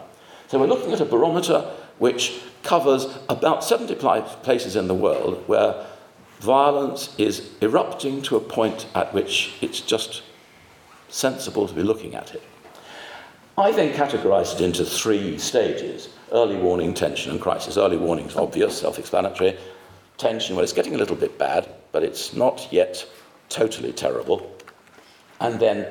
So 0.49 0.59
we're 0.59 0.67
looking 0.67 0.91
at 0.91 0.99
a 0.99 1.05
barometer 1.05 1.61
which 1.97 2.41
covers 2.61 3.07
about 3.29 3.63
70 3.63 3.95
places 3.95 4.75
in 4.75 4.89
the 4.89 4.93
world 4.93 5.47
where 5.47 5.85
violence 6.41 7.15
is 7.17 7.51
erupting 7.61 8.21
to 8.23 8.35
a 8.35 8.41
point 8.41 8.85
at 8.95 9.13
which 9.13 9.53
it's 9.61 9.79
just 9.79 10.23
sensible 11.07 11.69
to 11.69 11.73
be 11.73 11.83
looking 11.83 12.15
at 12.15 12.35
it. 12.35 12.43
I 13.57 13.71
then 13.71 13.93
categorized 13.93 14.55
it 14.55 14.61
into 14.61 14.85
three 14.85 15.37
stages 15.37 16.09
early 16.31 16.55
warning, 16.55 16.93
tension, 16.93 17.31
and 17.31 17.41
crisis. 17.41 17.77
Early 17.77 17.97
warning 17.97 18.27
is 18.27 18.35
obvious, 18.35 18.79
self 18.79 18.97
explanatory. 18.97 19.57
Tension, 20.17 20.55
well, 20.55 20.63
it's 20.63 20.73
getting 20.73 20.95
a 20.95 20.97
little 20.97 21.15
bit 21.15 21.37
bad, 21.37 21.67
but 21.91 22.03
it's 22.03 22.33
not 22.33 22.67
yet 22.71 23.05
totally 23.49 23.91
terrible. 23.91 24.55
And 25.39 25.59
then 25.59 25.87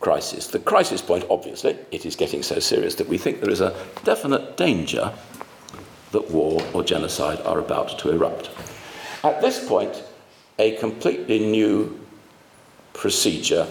crisis. 0.00 0.48
The 0.48 0.58
crisis 0.58 1.00
point, 1.00 1.24
obviously, 1.30 1.78
it 1.92 2.04
is 2.04 2.16
getting 2.16 2.42
so 2.42 2.58
serious 2.58 2.96
that 2.96 3.08
we 3.08 3.16
think 3.16 3.40
there 3.40 3.50
is 3.50 3.60
a 3.60 3.74
definite 4.04 4.56
danger 4.56 5.12
that 6.10 6.30
war 6.30 6.60
or 6.74 6.82
genocide 6.82 7.40
are 7.42 7.60
about 7.60 7.98
to 8.00 8.10
erupt. 8.10 8.50
At 9.24 9.40
this 9.40 9.66
point, 9.66 10.02
a 10.58 10.76
completely 10.76 11.38
new 11.38 11.98
procedure 12.92 13.66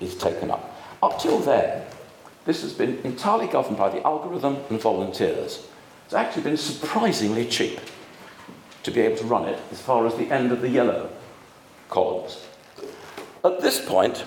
is 0.00 0.16
taken 0.16 0.50
up. 0.50 0.73
Up 1.04 1.20
till 1.20 1.38
then, 1.38 1.82
this 2.46 2.62
has 2.62 2.72
been 2.72 2.98
entirely 3.04 3.46
governed 3.46 3.76
by 3.76 3.90
the 3.90 4.02
algorithm 4.06 4.56
and 4.70 4.80
volunteers. 4.80 5.66
It's 6.06 6.14
actually 6.14 6.44
been 6.44 6.56
surprisingly 6.56 7.44
cheap 7.44 7.78
to 8.84 8.90
be 8.90 9.02
able 9.02 9.18
to 9.18 9.26
run 9.26 9.46
it 9.46 9.60
as 9.70 9.82
far 9.82 10.06
as 10.06 10.14
the 10.14 10.32
end 10.32 10.50
of 10.50 10.62
the 10.62 10.70
yellow 10.70 11.10
columns. 11.90 12.46
At 13.44 13.60
this 13.60 13.84
point, 13.84 14.24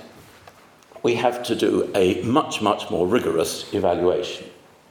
we 1.02 1.16
have 1.16 1.42
to 1.46 1.56
do 1.56 1.90
a 1.96 2.22
much, 2.22 2.62
much 2.62 2.92
more 2.92 3.08
rigorous 3.08 3.74
evaluation. 3.74 4.48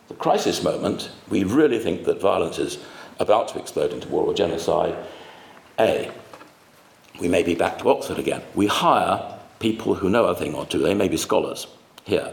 The 0.08 0.14
crisis 0.14 0.64
moment, 0.64 1.12
we 1.28 1.44
really 1.44 1.78
think 1.78 2.02
that 2.06 2.20
violence 2.20 2.58
is 2.58 2.78
about 3.20 3.46
to 3.50 3.60
explode 3.60 3.92
into 3.92 4.08
war 4.08 4.24
or 4.24 4.34
genocide. 4.34 4.96
A, 5.78 6.10
we 7.20 7.28
may 7.28 7.44
be 7.44 7.54
back 7.54 7.78
to 7.78 7.90
Oxford 7.90 8.18
again. 8.18 8.42
We 8.56 8.66
hire 8.66 9.38
people 9.60 9.94
who 9.94 10.10
know 10.10 10.24
a 10.24 10.34
thing 10.34 10.52
or 10.52 10.66
two, 10.66 10.80
they 10.80 10.92
may 10.92 11.06
be 11.06 11.16
scholars 11.16 11.68
here. 12.06 12.32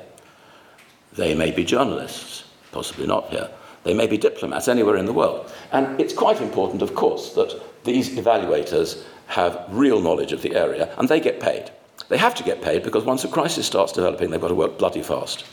They 1.13 1.35
may 1.35 1.51
be 1.51 1.65
journalists, 1.65 2.45
possibly 2.71 3.05
not 3.05 3.29
here. 3.29 3.49
They 3.83 3.93
may 3.93 4.07
be 4.07 4.17
diplomats 4.17 4.67
anywhere 4.67 4.95
in 4.95 5.05
the 5.05 5.13
world. 5.13 5.51
And 5.71 5.99
it's 5.99 6.13
quite 6.13 6.39
important, 6.39 6.81
of 6.81 6.95
course, 6.95 7.33
that 7.33 7.61
these 7.83 8.17
evaluators 8.17 9.03
have 9.27 9.65
real 9.69 9.99
knowledge 9.99 10.31
of 10.31 10.41
the 10.41 10.55
area 10.55 10.93
and 10.97 11.09
they 11.09 11.19
get 11.19 11.39
paid. 11.39 11.71
They 12.09 12.17
have 12.17 12.35
to 12.35 12.43
get 12.43 12.61
paid 12.61 12.83
because 12.83 13.03
once 13.03 13.23
a 13.23 13.27
crisis 13.27 13.65
starts 13.65 13.91
developing, 13.91 14.29
they've 14.29 14.41
got 14.41 14.49
to 14.49 14.55
work 14.55 14.77
bloody 14.77 15.03
fast. 15.03 15.45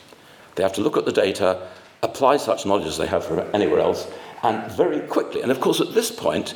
They 0.54 0.62
have 0.62 0.72
to 0.74 0.80
look 0.80 0.96
at 0.96 1.04
the 1.04 1.12
data, 1.12 1.66
apply 2.02 2.36
such 2.36 2.66
knowledge 2.66 2.86
as 2.86 2.98
they 2.98 3.06
have 3.06 3.24
from 3.24 3.40
anywhere 3.52 3.80
else, 3.80 4.08
and 4.42 4.70
very 4.72 5.00
quickly. 5.00 5.42
And 5.42 5.50
of 5.50 5.60
course, 5.60 5.80
at 5.80 5.94
this 5.94 6.10
point, 6.10 6.54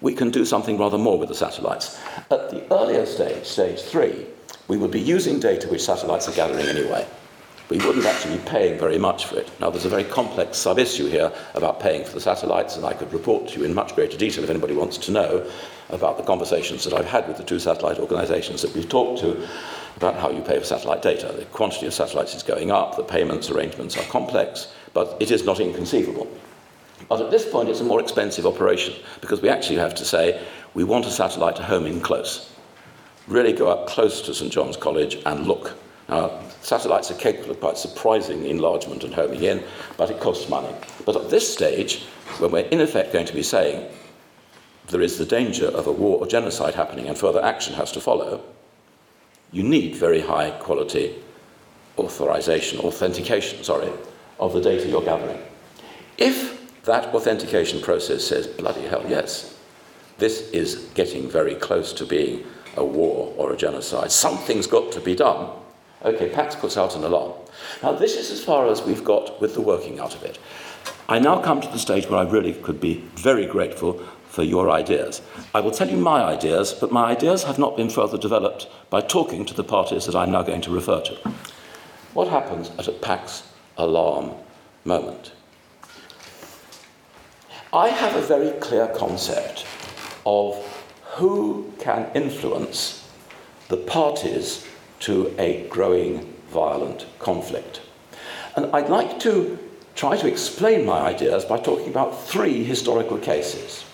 we 0.00 0.14
can 0.14 0.30
do 0.30 0.44
something 0.44 0.78
rather 0.78 0.98
more 0.98 1.18
with 1.18 1.28
the 1.28 1.34
satellites. 1.34 1.98
At 2.30 2.50
the 2.50 2.66
earlier 2.72 3.06
stage, 3.06 3.44
stage 3.46 3.80
three, 3.80 4.26
we 4.68 4.76
would 4.76 4.90
be 4.90 5.00
using 5.00 5.38
data 5.38 5.68
which 5.68 5.84
satellites 5.84 6.28
are 6.28 6.32
gathering 6.32 6.66
anyway 6.66 7.06
we 7.68 7.78
wouldn't 7.78 8.06
actually 8.06 8.36
be 8.36 8.44
paying 8.44 8.78
very 8.78 8.98
much 8.98 9.26
for 9.26 9.38
it. 9.38 9.50
Now, 9.60 9.70
there's 9.70 9.84
a 9.84 9.90
very 9.90 10.04
complex 10.04 10.56
sub 10.56 10.78
issue 10.78 11.08
here 11.08 11.32
about 11.54 11.80
paying 11.80 12.04
for 12.04 12.12
the 12.12 12.20
satellites, 12.20 12.76
and 12.76 12.84
I 12.84 12.92
could 12.92 13.12
report 13.12 13.48
to 13.48 13.58
you 13.58 13.64
in 13.64 13.74
much 13.74 13.94
greater 13.94 14.16
detail 14.16 14.44
if 14.44 14.50
anybody 14.50 14.74
wants 14.74 14.98
to 14.98 15.10
know 15.10 15.50
about 15.90 16.16
the 16.16 16.22
conversations 16.22 16.84
that 16.84 16.92
I've 16.92 17.06
had 17.06 17.26
with 17.26 17.38
the 17.38 17.44
two 17.44 17.58
satellite 17.58 17.98
organizations 17.98 18.62
that 18.62 18.72
we've 18.74 18.88
talked 18.88 19.20
to 19.20 19.46
about 19.96 20.14
how 20.16 20.30
you 20.30 20.42
pay 20.42 20.58
for 20.58 20.64
satellite 20.64 21.02
data. 21.02 21.32
The 21.36 21.44
quantity 21.46 21.86
of 21.86 21.94
satellites 21.94 22.34
is 22.34 22.42
going 22.42 22.70
up, 22.70 22.96
the 22.96 23.02
payments 23.02 23.50
arrangements 23.50 23.96
are 23.96 24.04
complex, 24.04 24.72
but 24.92 25.16
it 25.20 25.30
is 25.30 25.44
not 25.44 25.58
inconceivable. 25.58 26.28
But 27.08 27.20
at 27.20 27.30
this 27.30 27.50
point, 27.50 27.68
it's 27.68 27.80
a 27.80 27.84
more 27.84 28.00
expensive 28.00 28.46
operation 28.46 28.94
because 29.20 29.42
we 29.42 29.48
actually 29.48 29.76
have 29.76 29.94
to 29.96 30.04
say 30.04 30.40
we 30.74 30.84
want 30.84 31.06
a 31.06 31.10
satellite 31.10 31.56
to 31.56 31.62
home 31.62 31.86
in 31.86 32.00
close. 32.00 32.52
Really 33.26 33.52
go 33.52 33.68
up 33.68 33.86
close 33.86 34.22
to 34.22 34.34
St 34.34 34.52
John's 34.52 34.76
College 34.76 35.18
and 35.26 35.46
look. 35.46 35.74
Now, 36.08 36.40
Satellites 36.66 37.12
are 37.12 37.14
capable 37.14 37.52
of 37.52 37.60
quite 37.60 37.78
surprising 37.78 38.44
enlargement 38.44 39.04
and 39.04 39.14
homing 39.14 39.44
in, 39.44 39.62
but 39.96 40.10
it 40.10 40.18
costs 40.18 40.48
money. 40.48 40.74
But 41.04 41.14
at 41.14 41.30
this 41.30 41.52
stage, 41.52 42.02
when 42.38 42.50
we're 42.50 42.66
in 42.66 42.80
effect 42.80 43.12
going 43.12 43.26
to 43.26 43.32
be 43.32 43.44
saying 43.44 43.88
there 44.88 45.00
is 45.00 45.16
the 45.16 45.24
danger 45.24 45.68
of 45.68 45.86
a 45.86 45.92
war 45.92 46.18
or 46.18 46.26
genocide 46.26 46.74
happening 46.74 47.06
and 47.06 47.16
further 47.16 47.40
action 47.40 47.74
has 47.74 47.92
to 47.92 48.00
follow, 48.00 48.42
you 49.52 49.62
need 49.62 49.94
very 49.94 50.20
high 50.20 50.50
quality 50.50 51.14
authorization, 51.98 52.80
authentication, 52.80 53.62
sorry, 53.62 53.90
of 54.40 54.52
the 54.52 54.60
data 54.60 54.88
you're 54.88 55.02
gathering. 55.02 55.40
If 56.18 56.82
that 56.82 57.14
authentication 57.14 57.80
process 57.80 58.24
says, 58.24 58.46
bloody 58.46 58.82
hell, 58.82 59.04
yes, 59.08 59.56
this 60.18 60.50
is 60.50 60.88
getting 60.94 61.30
very 61.30 61.54
close 61.54 61.92
to 61.92 62.04
being 62.04 62.44
a 62.76 62.84
war 62.84 63.32
or 63.36 63.52
a 63.52 63.56
genocide, 63.56 64.12
something's 64.12 64.66
got 64.66 64.92
to 64.92 65.00
be 65.00 65.14
done, 65.14 65.50
okay, 66.04 66.28
Pax 66.28 66.54
puts 66.54 66.76
out 66.76 66.96
an 66.96 67.04
alarm. 67.04 67.32
Now, 67.82 67.92
this 67.92 68.16
is 68.16 68.30
as 68.30 68.44
far 68.44 68.68
as 68.68 68.82
we've 68.82 69.04
got 69.04 69.40
with 69.40 69.54
the 69.54 69.60
working 69.60 69.98
out 69.98 70.14
of 70.14 70.22
it. 70.22 70.38
I 71.08 71.18
now 71.18 71.40
come 71.40 71.60
to 71.60 71.68
the 71.68 71.78
stage 71.78 72.08
where 72.08 72.20
I 72.20 72.28
really 72.28 72.52
could 72.52 72.80
be 72.80 73.04
very 73.14 73.46
grateful 73.46 74.02
for 74.28 74.42
your 74.42 74.70
ideas. 74.70 75.22
I 75.54 75.60
will 75.60 75.70
tell 75.70 75.88
you 75.88 75.96
my 75.96 76.22
ideas, 76.22 76.74
but 76.74 76.92
my 76.92 77.06
ideas 77.06 77.44
have 77.44 77.58
not 77.58 77.76
been 77.76 77.88
further 77.88 78.18
developed 78.18 78.68
by 78.90 79.00
talking 79.00 79.46
to 79.46 79.54
the 79.54 79.64
parties 79.64 80.04
that 80.06 80.14
I'm 80.14 80.32
now 80.32 80.42
going 80.42 80.60
to 80.62 80.70
refer 80.70 81.00
to. 81.00 81.14
What 82.12 82.28
happens 82.28 82.70
at 82.78 82.88
a 82.88 82.92
Pax 82.92 83.44
alarm 83.78 84.32
moment? 84.84 85.32
I 87.72 87.88
have 87.88 88.14
a 88.16 88.20
very 88.20 88.52
clear 88.60 88.88
concept 88.88 89.64
of 90.24 90.56
who 91.16 91.72
can 91.78 92.10
influence 92.14 93.08
the 93.68 93.76
parties 93.76 94.66
to 95.00 95.34
a 95.38 95.66
growing 95.68 96.34
violent 96.50 97.06
conflict. 97.18 97.80
And 98.54 98.66
I'd 98.74 98.90
like 98.90 99.18
to 99.20 99.58
try 99.94 100.16
to 100.16 100.28
explain 100.28 100.84
my 100.84 101.00
ideas 101.00 101.44
by 101.44 101.58
talking 101.58 101.88
about 101.88 102.26
three 102.26 102.64
historical 102.64 103.16
cases. 103.18 103.84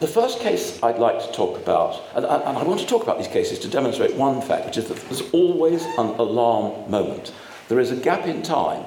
The 0.00 0.08
first 0.08 0.40
case 0.40 0.82
I'd 0.82 0.98
like 0.98 1.20
to 1.20 1.30
talk 1.32 1.58
about, 1.58 2.02
and, 2.16 2.24
and, 2.24 2.58
I 2.58 2.62
want 2.64 2.80
to 2.80 2.86
talk 2.86 3.02
about 3.02 3.18
these 3.18 3.28
cases 3.28 3.58
to 3.60 3.68
demonstrate 3.68 4.16
one 4.16 4.40
fact, 4.40 4.66
which 4.66 4.78
is 4.78 4.88
that 4.88 4.96
there's 4.96 5.30
always 5.30 5.84
an 5.84 6.08
alarm 6.18 6.90
moment. 6.90 7.32
There 7.68 7.78
is 7.78 7.90
a 7.90 7.96
gap 7.96 8.26
in 8.26 8.42
time 8.42 8.86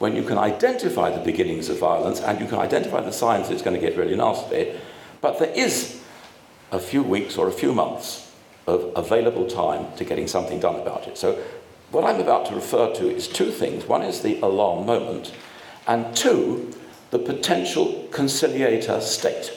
when 0.00 0.16
you 0.16 0.22
can 0.24 0.36
identify 0.36 1.10
the 1.10 1.24
beginnings 1.24 1.68
of 1.68 1.78
violence 1.78 2.20
and 2.20 2.40
you 2.40 2.46
can 2.46 2.58
identify 2.58 3.00
the 3.00 3.12
signs 3.12 3.48
that 3.48 3.54
it's 3.54 3.62
going 3.62 3.78
to 3.78 3.80
get 3.80 3.96
really 3.96 4.16
nasty, 4.16 4.74
but 5.20 5.38
there 5.38 5.52
is 5.54 6.02
a 6.72 6.78
few 6.78 7.02
weeks 7.02 7.36
or 7.36 7.48
a 7.48 7.52
few 7.52 7.72
months 7.72 8.32
of 8.66 8.92
available 8.94 9.46
time 9.46 9.86
to 9.96 10.04
getting 10.04 10.26
something 10.26 10.60
done 10.60 10.76
about 10.76 11.06
it. 11.06 11.18
So, 11.18 11.42
what 11.90 12.04
I'm 12.04 12.20
about 12.20 12.46
to 12.46 12.54
refer 12.54 12.94
to 12.94 13.10
is 13.10 13.26
two 13.26 13.50
things. 13.50 13.84
One 13.86 14.02
is 14.02 14.22
the 14.22 14.38
alarm 14.40 14.86
moment, 14.86 15.34
and 15.88 16.14
two, 16.16 16.72
the 17.10 17.18
potential 17.18 18.06
conciliator 18.12 19.00
state. 19.00 19.52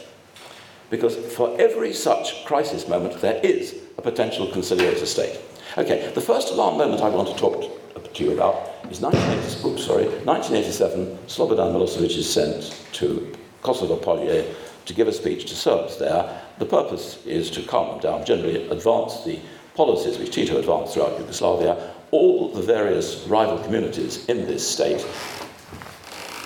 Because 0.90 1.16
for 1.16 1.56
every 1.62 1.94
such 1.94 2.44
crisis 2.46 2.88
moment, 2.88 3.22
there 3.22 3.40
is 3.44 3.76
a 3.98 4.02
potential 4.02 4.48
conciliator 4.48 5.06
state. 5.06 5.40
Okay, 5.78 6.12
the 6.14 6.22
first 6.22 6.52
alarm 6.52 6.78
moment 6.78 7.02
I 7.02 7.10
want 7.10 7.28
to 7.30 7.36
talk 7.36 8.14
to 8.14 8.24
you 8.24 8.32
about 8.32 8.56
is 8.92 9.02
1980, 9.02 9.68
oops, 9.68 9.86
sorry, 9.86 10.06
1987. 10.06 11.18
Slobodan 11.28 11.74
Milosevic 11.74 12.18
is 12.18 12.32
sent 12.32 12.80
to 12.94 13.36
Kosovo 13.62 13.98
Polje 13.98 14.54
to 14.86 14.94
give 14.94 15.08
a 15.08 15.14
speech 15.14 15.46
to 15.46 15.56
Serbs 15.56 15.98
there. 15.98 16.42
The 16.60 16.66
purpose 16.66 17.26
is 17.26 17.50
to 17.52 17.64
calm 17.64 17.90
them 17.90 18.00
down, 18.00 18.26
generally 18.26 18.68
advance 18.70 19.24
the 19.24 19.40
policies 19.76 20.18
which 20.18 20.34
Tito 20.34 20.58
advanced 20.60 20.94
throughout 20.94 21.20
Yugoslavia. 21.20 21.94
All 22.12 22.50
the 22.50 22.62
various 22.62 23.26
rival 23.28 23.58
communities 23.60 24.26
in 24.28 24.46
this 24.46 24.68
state 24.68 25.06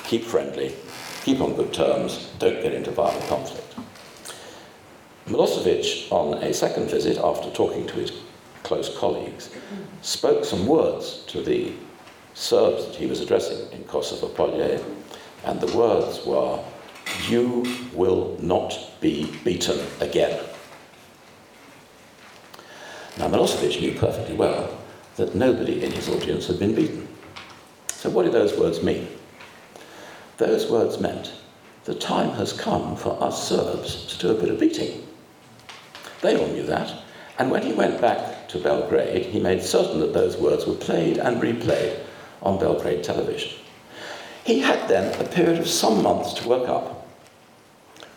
keep 0.06 0.24
friendly, 0.24 0.74
keep 1.24 1.42
on 1.42 1.56
good 1.56 1.74
terms, 1.74 2.32
don't 2.40 2.62
get 2.62 2.74
into 2.74 2.92
violent 2.92 3.26
conflict. 3.28 3.76
Milosevic, 5.28 6.10
on 6.10 6.36
a 6.36 6.54
second 6.54 6.90
visit, 6.90 7.18
after 7.18 7.50
talking 7.52 7.86
to 7.88 7.96
his 7.96 8.14
close 8.64 8.98
colleagues, 8.98 9.50
spoke 10.02 10.46
some 10.46 10.66
words 10.66 11.24
to 11.28 11.42
the 11.42 11.74
Serbs 12.34 12.86
that 12.86 12.96
he 12.96 13.08
was 13.08 13.20
addressing 13.20 13.70
in 13.74 13.84
Kosovo 13.86 14.30
Polje, 14.30 14.82
and 15.44 15.60
the 15.60 15.76
words 15.78 16.26
were, 16.26 16.64
You 17.28 17.66
will 17.94 18.38
not 18.42 18.78
be 19.02 19.32
beaten 19.44 19.80
again. 20.00 20.44
Now, 23.18 23.28
Milosevic 23.28 23.82
knew 23.82 23.94
perfectly 23.94 24.36
well 24.36 24.78
that 25.16 25.36
nobody 25.36 25.84
in 25.84 25.92
his 25.92 26.08
audience 26.08 26.48
had 26.48 26.60
been 26.60 26.76
beaten. 26.76 27.08
So, 27.88 28.10
what 28.10 28.24
did 28.24 28.34
those 28.34 28.58
words 28.58 28.84
mean? 28.84 29.08
Those 30.38 30.70
words 30.70 31.00
meant 31.00 31.34
the 31.86 31.96
time 31.96 32.32
has 32.32 32.54
come 32.54 32.96
for 32.96 33.22
us 33.24 33.48
Serbs 33.48 34.06
to 34.08 34.20
do 34.20 34.30
a 34.32 34.40
bit 34.40 34.50
of 34.50 34.60
beating. 34.60 35.08
They 36.22 36.38
all 36.38 36.48
knew 36.48 36.64
that. 36.64 36.94
And 37.40 37.50
when 37.50 37.64
he 37.64 37.74
went 37.74 38.02
back 38.02 38.48
to 38.50 38.60
Belgrade, 38.60 39.28
he 39.28 39.40
made 39.40 39.62
certain 39.62 40.00
that 40.00 40.14
those 40.14 40.38
words 40.38 40.66
were 40.66 40.76
played 40.76 41.18
and 41.18 41.42
replayed 41.42 42.00
on 42.42 42.60
Belgrade 42.60 43.04
television. 43.04 43.58
He 44.44 44.60
had 44.60 44.88
then 44.88 45.20
a 45.20 45.28
period 45.28 45.60
of 45.60 45.68
some 45.68 46.04
months 46.04 46.34
to 46.36 46.48
work 46.48 46.70
up 46.70 46.97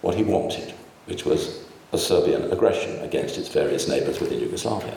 what 0.02 0.14
he 0.14 0.22
wanted, 0.22 0.72
which 1.06 1.24
was 1.24 1.64
a 1.92 1.98
Serbian 1.98 2.50
aggression 2.52 3.00
against 3.00 3.36
its 3.36 3.48
various 3.48 3.88
neighbours 3.88 4.20
within 4.20 4.40
Yugoslavia. 4.40 4.96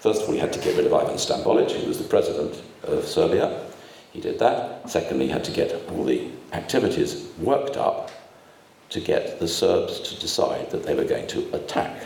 First 0.00 0.22
of 0.22 0.28
all, 0.28 0.34
he 0.34 0.40
had 0.40 0.52
to 0.52 0.60
get 0.60 0.76
rid 0.76 0.86
of 0.86 0.94
Ivan 0.94 1.16
Stambolic, 1.16 1.70
who 1.70 1.86
was 1.86 1.98
the 1.98 2.08
president 2.08 2.62
of 2.84 3.06
Serbia. 3.06 3.66
He 4.12 4.20
did 4.20 4.38
that. 4.38 4.90
Secondly, 4.90 5.26
he 5.26 5.32
had 5.32 5.44
to 5.44 5.52
get 5.52 5.72
all 5.90 6.04
the 6.04 6.30
activities 6.52 7.28
worked 7.38 7.76
up 7.76 8.10
to 8.88 9.00
get 9.00 9.38
the 9.38 9.46
Serbs 9.46 10.00
to 10.00 10.18
decide 10.18 10.70
that 10.70 10.82
they 10.82 10.94
were 10.94 11.04
going 11.04 11.26
to 11.28 11.54
attack 11.54 12.02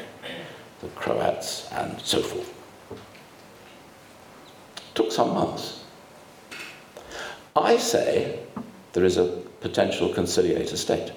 the 0.82 0.88
Croats 0.88 1.68
and 1.72 1.98
so 2.00 2.20
forth. 2.20 2.52
It 4.76 4.94
took 4.94 5.10
some 5.10 5.32
months. 5.32 5.84
I 7.56 7.78
say 7.78 8.40
there 8.92 9.04
is 9.04 9.16
a 9.16 9.40
potential 9.60 10.12
conciliator 10.12 10.76
state. 10.76 11.12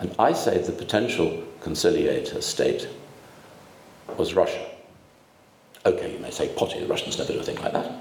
And 0.00 0.14
I 0.18 0.32
say 0.32 0.58
the 0.58 0.72
potential 0.72 1.44
conciliator 1.60 2.40
state 2.40 2.88
was 4.16 4.34
Russia. 4.34 4.66
Okay, 5.86 6.12
you 6.12 6.18
may 6.18 6.30
say 6.30 6.48
potty, 6.56 6.80
the 6.80 6.86
Russians 6.86 7.18
never 7.18 7.32
do 7.32 7.40
a 7.40 7.42
thing 7.42 7.60
like 7.62 7.72
that. 7.72 7.92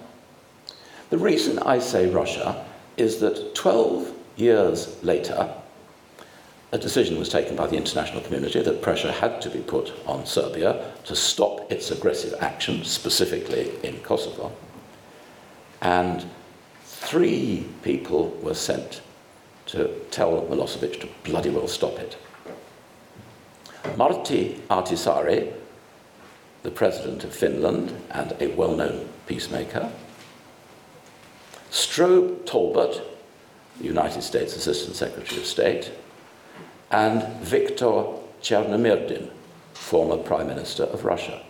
The 1.12 1.18
reason 1.18 1.60
I 1.60 1.80
say 1.80 2.10
Russia 2.10 2.66
is 2.98 3.20
that 3.20 3.54
12 3.56 4.14
years 4.36 5.02
later, 5.04 5.54
a 6.72 6.78
decision 6.78 7.20
was 7.20 7.30
taken 7.30 7.56
by 7.56 7.68
the 7.68 7.78
international 7.78 8.22
community 8.22 8.62
that 8.62 8.82
pressure 8.82 9.12
had 9.12 9.42
to 9.42 9.50
be 9.50 9.60
put 9.60 9.94
on 10.06 10.26
Serbia 10.26 10.92
to 11.06 11.16
stop 11.16 11.72
its 11.72 11.92
aggressive 11.92 12.36
action, 12.42 12.84
specifically 12.84 13.72
in 13.84 14.00
Kosovo. 14.00 14.52
And 15.82 16.26
Three 17.02 17.66
people 17.82 18.30
were 18.44 18.54
sent 18.54 19.02
to 19.72 19.88
tell 20.10 20.42
Milosevic 20.50 21.00
to 21.02 21.08
bloody 21.24 21.50
well 21.50 21.68
stop 21.68 22.00
it. 22.00 22.18
Martti 23.96 24.60
Ahtisaari, 24.70 25.54
the 26.64 26.72
president 26.72 27.24
of 27.24 27.34
Finland 27.34 27.94
and 28.12 28.36
a 28.42 28.48
well 28.56 28.76
known 28.76 29.08
peacemaker, 29.28 29.92
Strobe 31.72 32.46
Talbott, 32.46 33.02
the 33.78 33.86
United 33.86 34.24
States 34.24 34.56
Assistant 34.56 34.96
Secretary 34.96 35.40
of 35.40 35.46
State, 35.46 35.92
and 36.92 37.24
Viktor 37.44 38.06
Chernomyrdin, 38.42 39.30
former 39.74 40.18
Prime 40.18 40.48
Minister 40.48 40.84
of 40.84 41.06
Russia. 41.06 41.44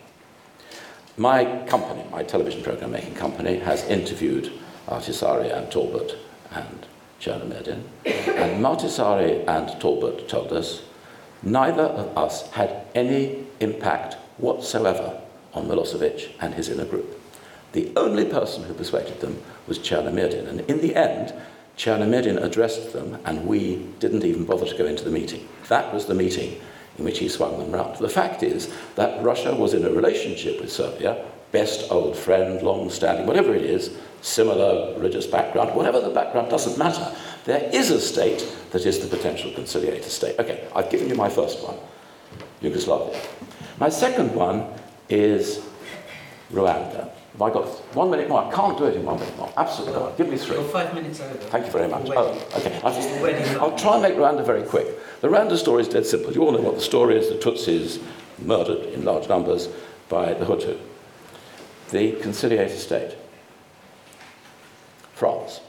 My 1.15 1.65
company, 1.67 2.03
my 2.11 2.23
television 2.23 2.63
program 2.63 2.91
making 2.91 3.15
company, 3.15 3.59
has 3.59 3.83
interviewed 3.85 4.51
Ahtisaari 4.87 5.55
and 5.55 5.71
Talbott 5.71 6.17
and 6.51 6.85
Chernomyrdin. 7.19 7.83
And 8.05 8.63
Ahtisaari 8.65 9.47
and 9.47 9.79
Talbott 9.79 10.27
told 10.27 10.53
us 10.53 10.83
neither 11.43 11.83
of 11.83 12.17
us 12.17 12.49
had 12.51 12.83
any 12.95 13.45
impact 13.59 14.15
whatsoever 14.37 15.21
on 15.53 15.67
Milosevic 15.67 16.31
and 16.39 16.53
his 16.53 16.69
inner 16.69 16.85
group. 16.85 17.19
The 17.73 17.91
only 17.95 18.25
person 18.25 18.63
who 18.63 18.73
persuaded 18.73 19.19
them 19.19 19.41
was 19.67 19.79
Chernomyrdin. 19.79 20.47
And 20.47 20.61
in 20.61 20.81
the 20.81 20.95
end, 20.95 21.33
Chernomyrdin 21.77 22.43
addressed 22.43 22.93
them, 22.93 23.19
and 23.25 23.45
we 23.47 23.87
didn't 23.99 24.25
even 24.25 24.45
bother 24.45 24.65
to 24.65 24.77
go 24.77 24.85
into 24.85 25.03
the 25.03 25.11
meeting. 25.11 25.47
That 25.69 25.93
was 25.93 26.07
the 26.07 26.15
meeting 26.15 26.59
in 26.97 27.05
which 27.05 27.19
he 27.19 27.29
swung 27.29 27.57
them 27.57 27.71
round. 27.71 27.97
The 27.97 28.09
fact 28.09 28.43
is 28.43 28.73
that 28.95 29.23
Russia 29.23 29.55
was 29.55 29.73
in 29.73 29.85
a 29.85 29.89
relationship 29.89 30.59
with 30.59 30.71
Serbia, 30.71 31.25
best 31.51 31.91
old 31.91 32.15
friend, 32.15 32.61
long 32.61 32.89
standing, 32.89 33.25
whatever 33.25 33.53
it 33.53 33.63
is, 33.63 33.97
similar 34.21 34.93
religious 34.95 35.25
background, 35.25 35.75
whatever 35.75 35.99
the 35.99 36.09
background, 36.09 36.49
doesn't 36.49 36.77
matter. 36.77 37.15
There 37.45 37.69
is 37.73 37.89
a 37.89 37.99
state 37.99 38.47
that 38.71 38.85
is 38.85 38.99
the 38.99 39.07
potential 39.07 39.51
conciliator 39.53 40.09
state. 40.09 40.37
Okay, 40.39 40.67
I've 40.75 40.89
given 40.89 41.09
you 41.09 41.15
my 41.15 41.29
first 41.29 41.63
one, 41.63 41.77
Yugoslavia. 42.61 43.19
My 43.79 43.89
second 43.89 44.35
one 44.35 44.67
is 45.09 45.65
Rwanda. 46.51 47.09
Have 47.33 47.41
I 47.41 47.53
got 47.53 47.67
one 47.95 48.11
minute 48.11 48.27
more? 48.27 48.43
I 48.43 48.51
can't 48.53 48.77
do 48.77 48.85
it 48.85 48.97
in 48.97 49.05
one 49.05 49.17
minute 49.17 49.37
more. 49.37 49.51
Absolutely 49.55 49.97
not. 49.97 50.17
Give 50.17 50.27
me 50.27 50.37
three. 50.37 50.57
You're 50.57 50.65
five 50.65 50.93
minutes 50.93 51.21
over. 51.21 51.33
Thank 51.35 51.67
you 51.67 51.71
very 51.71 51.87
much. 51.87 52.09
Oh, 52.09 52.31
okay. 52.57 52.79
I'll, 52.83 52.93
just, 52.93 53.09
I'll 53.61 53.77
try 53.77 53.93
and 53.93 54.01
make 54.01 54.15
Rwanda 54.15 54.45
very 54.45 54.63
quick. 54.63 54.87
The 55.21 55.29
Rwanda 55.29 55.55
story 55.57 55.83
is 55.83 55.87
dead 55.87 56.05
simple. 56.05 56.33
You 56.33 56.43
all 56.43 56.51
know 56.51 56.59
what 56.59 56.75
the 56.75 56.81
story 56.81 57.17
is. 57.17 57.29
The 57.29 57.35
Tutsis 57.35 58.03
murdered 58.39 58.87
in 58.87 59.05
large 59.05 59.29
numbers 59.29 59.69
by 60.09 60.33
the 60.33 60.45
Hutu. 60.45 60.77
The 61.91 62.13
conciliator 62.21 62.75
state, 62.75 63.15
France. 65.13 65.61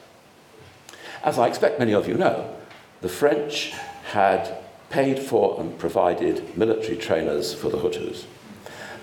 As 1.24 1.38
I 1.38 1.48
expect 1.48 1.78
many 1.78 1.92
of 1.92 2.06
you 2.06 2.14
know, 2.14 2.54
the 3.00 3.09
French 3.09 3.72
had 4.12 4.59
paid 4.90 5.18
for 5.18 5.59
and 5.61 5.78
provided 5.78 6.56
military 6.56 6.96
trainers 6.96 7.54
for 7.54 7.70
the 7.70 7.78
Hutus. 7.78 8.24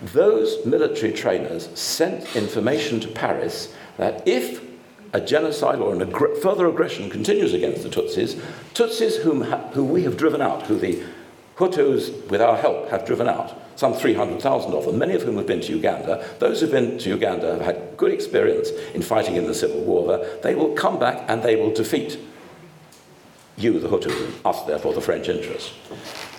Those 0.02 0.64
military 0.66 1.12
trainers 1.12 1.70
sent 1.80 2.36
information 2.36 3.00
to 3.00 3.08
Paris 3.08 3.74
that 3.98 4.28
if 4.28 4.62
a 5.14 5.22
genocide 5.22 5.80
or 5.80 6.00
ag- 6.00 6.42
further 6.42 6.68
aggression 6.68 7.10
continues 7.10 7.54
against 7.54 7.84
the 7.84 7.90
Tutsis, 7.90 8.40
Tutsis 8.74 9.22
whom 9.22 9.42
who 9.42 9.84
we 9.84 10.04
have 10.04 10.18
driven 10.18 10.42
out, 10.42 10.64
who 10.64 10.78
the 10.78 11.02
Hutus, 11.58 12.30
with 12.30 12.40
our 12.40 12.56
help, 12.56 12.90
have 12.90 13.06
driven 13.06 13.28
out, 13.28 13.60
some 13.76 13.94
300,000 13.94 14.74
of 14.74 14.86
them, 14.86 15.00
many 15.00 15.16
of 15.16 15.24
whom 15.24 15.38
have 15.38 15.48
been 15.48 15.62
to 15.62 15.72
Uganda. 15.72 16.24
Those 16.40 16.62
who've 16.62 16.72
been 16.72 17.00
to 17.00 17.10
Uganda 17.10 17.54
have 17.54 17.62
had 17.62 17.98
good 17.98 18.12
experience 18.12 18.70
in 18.94 19.02
fighting 19.02 19.36
in 19.36 19.48
the 19.48 19.56
civil 19.56 19.82
war 19.82 20.08
there. 20.08 20.38
They 20.42 20.54
will 20.54 20.74
come 20.74 21.00
back 21.00 21.26
and 21.28 21.42
they 21.42 21.56
will 21.56 21.74
defeat 21.74 22.20
you, 23.58 23.80
the 23.80 23.88
Hutu, 23.88 24.34
us, 24.46 24.64
therefore, 24.64 24.94
the 24.94 25.02
French 25.02 25.30
interest. 25.30 25.70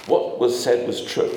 What 0.06 0.38
was 0.38 0.62
said 0.62 0.86
was 0.86 1.04
true. 1.04 1.36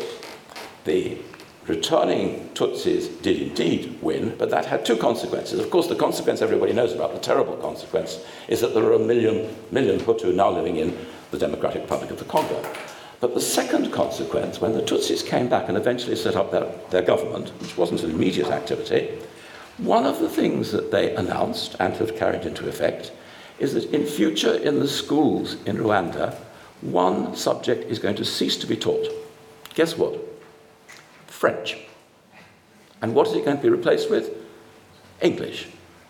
The 0.86 1.18
returning 1.66 2.50
Tutsis 2.54 3.22
did 3.24 3.42
indeed 3.42 3.98
win, 4.02 4.36
but 4.38 4.52
that 4.52 4.66
had 4.66 4.86
two 4.86 4.98
consequences. 4.98 5.60
Of 5.60 5.72
course, 5.72 5.88
the 5.88 5.96
consequence 5.96 6.44
everybody 6.44 6.74
knows 6.74 6.94
about, 6.94 7.14
the 7.14 7.20
terrible 7.20 7.58
consequence, 7.58 8.24
is 8.48 8.62
that 8.62 8.76
there 8.76 8.84
are 8.84 8.94
a 8.94 9.00
million, 9.00 9.56
million 9.72 10.00
Hutu 10.00 10.36
now 10.36 10.52
living 10.52 10.78
in 10.78 10.96
the 11.32 11.38
Democratic 11.40 11.82
Republic 11.84 12.12
of 12.12 12.20
the 12.20 12.26
Congo. 12.26 12.64
But 13.22 13.36
the 13.36 13.40
second 13.40 13.92
consequence, 13.92 14.60
when 14.60 14.74
the 14.74 14.82
Tutsis 14.82 15.24
came 15.24 15.48
back 15.48 15.70
and 15.70 15.78
eventually 15.78 16.16
set 16.16 16.36
up 16.36 16.50
their, 16.50 16.66
their 16.90 17.04
government, 17.04 17.50
which 17.62 17.78
wasn't 17.78 18.02
an 18.02 18.10
immediate 18.10 18.48
activity, 18.48 19.20
one 19.78 20.08
of 20.08 20.20
the 20.20 20.30
things 20.30 20.72
that 20.72 20.92
they 20.92 21.16
announced 21.16 21.76
and 21.80 21.94
have 21.98 22.16
carried 22.16 22.46
into 22.46 22.68
effect 22.68 23.12
is 23.60 23.76
that 23.76 23.94
in 23.94 24.08
future 24.08 24.56
in 24.56 24.80
the 24.80 24.88
schools 24.88 25.56
in 25.66 25.78
Rwanda, 25.78 26.34
one 26.82 27.36
subject 27.36 27.92
is 27.92 28.00
going 28.00 28.16
to 28.16 28.26
cease 28.26 28.58
to 28.58 28.66
be 28.66 28.76
taught. 28.76 29.08
Guess 29.76 29.98
what? 30.00 30.20
French. 31.28 31.78
And 33.04 33.14
what 33.14 33.28
is 33.28 33.36
it 33.36 33.46
going 33.46 33.58
to 33.58 33.64
be 33.64 33.70
replaced 33.70 34.10
with? 34.10 34.32
English. 35.22 35.68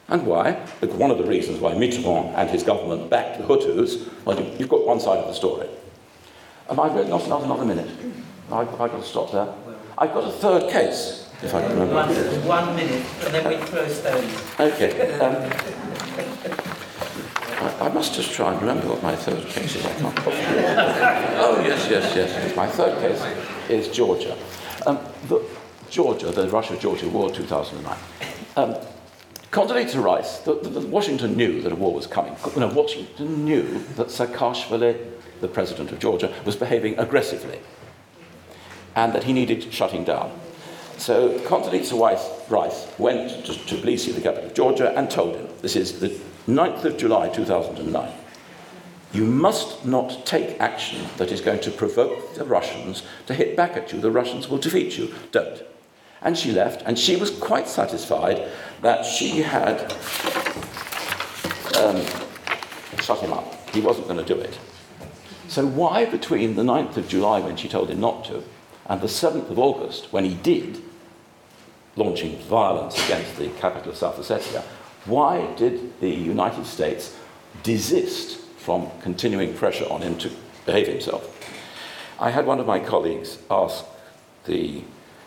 And 0.07 0.25
why? 0.25 0.65
Look, 0.81 0.93
one 0.93 1.11
of 1.11 1.17
the 1.17 1.25
reasons 1.25 1.59
why 1.59 1.73
Mitterrand 1.73 2.33
and 2.35 2.49
his 2.49 2.63
government 2.63 3.09
backed 3.09 3.37
the 3.37 3.43
Hutus, 3.43 4.09
well, 4.23 4.41
you've 4.57 4.69
got 4.69 4.85
one 4.85 5.01
side 5.01 5.17
of 5.17 5.27
the 5.27 5.33
story. 5.33 5.67
Am 6.71 6.79
I 6.79 6.87
really 6.87 7.09
not 7.09 7.25
another, 7.25 7.43
another 7.43 7.65
minute? 7.65 7.89
Have 8.49 8.79
I, 8.79 8.87
got 8.87 9.01
to 9.01 9.03
stop 9.03 9.29
there? 9.33 9.53
I've 9.97 10.13
got 10.13 10.23
a 10.23 10.31
third 10.31 10.71
case, 10.71 11.29
if 11.43 11.53
I 11.53 11.61
can 11.67 11.77
remember. 11.77 12.13
One, 12.47 12.65
one 12.65 12.75
minute, 12.77 13.05
and 13.25 13.33
then 13.33 13.47
we 13.49 13.57
throw 13.65 13.85
stones. 13.89 14.41
Okay. 14.57 15.19
Um, 15.19 15.35
I, 17.61 17.87
I 17.87 17.89
must 17.89 18.13
just 18.13 18.31
try 18.31 18.53
and 18.53 18.61
remember 18.61 18.87
what 18.87 19.03
my 19.03 19.13
third 19.17 19.45
case 19.47 19.75
is. 19.75 19.85
I 19.85 19.93
can't. 19.95 20.19
oh, 20.25 21.61
yes, 21.65 21.89
yes, 21.89 22.15
yes. 22.15 22.55
My 22.55 22.67
third 22.67 22.97
case 23.01 23.21
is 23.69 23.89
Georgia. 23.89 24.37
Um, 24.85 24.97
the, 25.27 25.43
Georgia, 25.89 26.31
the 26.31 26.47
Russia 26.47 26.77
Georgia 26.77 27.09
War 27.09 27.29
2009. 27.29 27.97
Um, 28.55 28.75
Condoleezza 29.51 30.01
Rice, 30.01 30.39
the, 30.39 30.55
the, 30.55 30.69
the 30.69 30.87
Washington 30.87 31.35
knew 31.35 31.61
that 31.63 31.73
a 31.73 31.75
war 31.75 31.93
was 31.93 32.07
coming. 32.07 32.33
No, 32.55 32.67
Washington 32.69 33.43
knew 33.43 33.83
that 33.95 34.07
Saakashvili, 34.07 35.11
the 35.41 35.47
president 35.47 35.91
of 35.91 35.99
Georgia, 35.99 36.33
was 36.45 36.55
behaving 36.55 36.97
aggressively 36.97 37.59
and 38.95 39.13
that 39.13 39.23
he 39.23 39.33
needed 39.33 39.73
shutting 39.73 40.03
down. 40.03 40.31
So 40.97 41.39
Condoleezza 41.39 42.49
Rice, 42.49 42.87
went 42.97 43.45
to 43.45 43.53
Tbilisi, 43.53 44.13
the 44.13 44.21
capital 44.21 44.49
of 44.49 44.53
Georgia, 44.53 44.95
and 44.97 45.09
told 45.09 45.35
him 45.35 45.47
this 45.61 45.75
is 45.75 45.99
the 45.99 46.09
9th 46.47 46.85
of 46.85 46.97
July 46.97 47.29
2009. 47.29 48.13
You 49.13 49.25
must 49.25 49.85
not 49.85 50.25
take 50.25 50.59
action 50.61 51.05
that 51.17 51.31
is 51.31 51.41
going 51.41 51.59
to 51.61 51.71
provoke 51.71 52.35
the 52.35 52.45
Russians 52.45 53.03
to 53.27 53.33
hit 53.33 53.57
back 53.57 53.75
at 53.75 53.91
you. 53.91 53.99
The 53.99 54.11
Russians 54.11 54.47
will 54.47 54.57
defeat 54.57 54.97
you. 54.97 55.13
Don't. 55.31 55.63
And 56.21 56.37
she 56.37 56.51
left, 56.51 56.83
and 56.85 56.97
she 56.97 57.15
was 57.15 57.31
quite 57.31 57.67
satisfied 57.67 58.47
that 58.81 59.03
she 59.03 59.41
had 59.41 59.91
um, 61.77 61.99
shut 63.01 63.19
him 63.19 63.33
up. 63.33 63.69
He 63.71 63.81
wasn't 63.81 64.07
going 64.07 64.23
to 64.23 64.33
do 64.33 64.39
it. 64.39 64.57
So, 65.51 65.67
why 65.67 66.05
between 66.05 66.55
the 66.55 66.63
9th 66.63 66.95
of 66.95 67.09
July, 67.09 67.41
when 67.41 67.57
she 67.57 67.67
told 67.67 67.89
him 67.89 67.99
not 67.99 68.23
to, 68.23 68.41
and 68.85 69.01
the 69.01 69.07
7th 69.07 69.49
of 69.49 69.59
August, 69.59 70.13
when 70.13 70.23
he 70.23 70.33
did, 70.33 70.81
launching 71.97 72.37
violence 72.43 72.95
against 73.03 73.35
the 73.35 73.49
capital 73.59 73.91
of 73.91 73.97
South 73.97 74.17
Ossetia, 74.17 74.63
why 75.03 75.53
did 75.57 75.99
the 75.99 76.09
United 76.09 76.65
States 76.65 77.17
desist 77.63 78.39
from 78.59 78.89
continuing 79.01 79.53
pressure 79.53 79.83
on 79.89 80.01
him 80.01 80.17
to 80.19 80.31
behave 80.65 80.87
himself? 80.87 81.37
I 82.17 82.29
had 82.29 82.45
one 82.45 82.61
of 82.61 82.65
my 82.65 82.79
colleagues 82.79 83.37
ask 83.49 83.83
the 84.45 84.83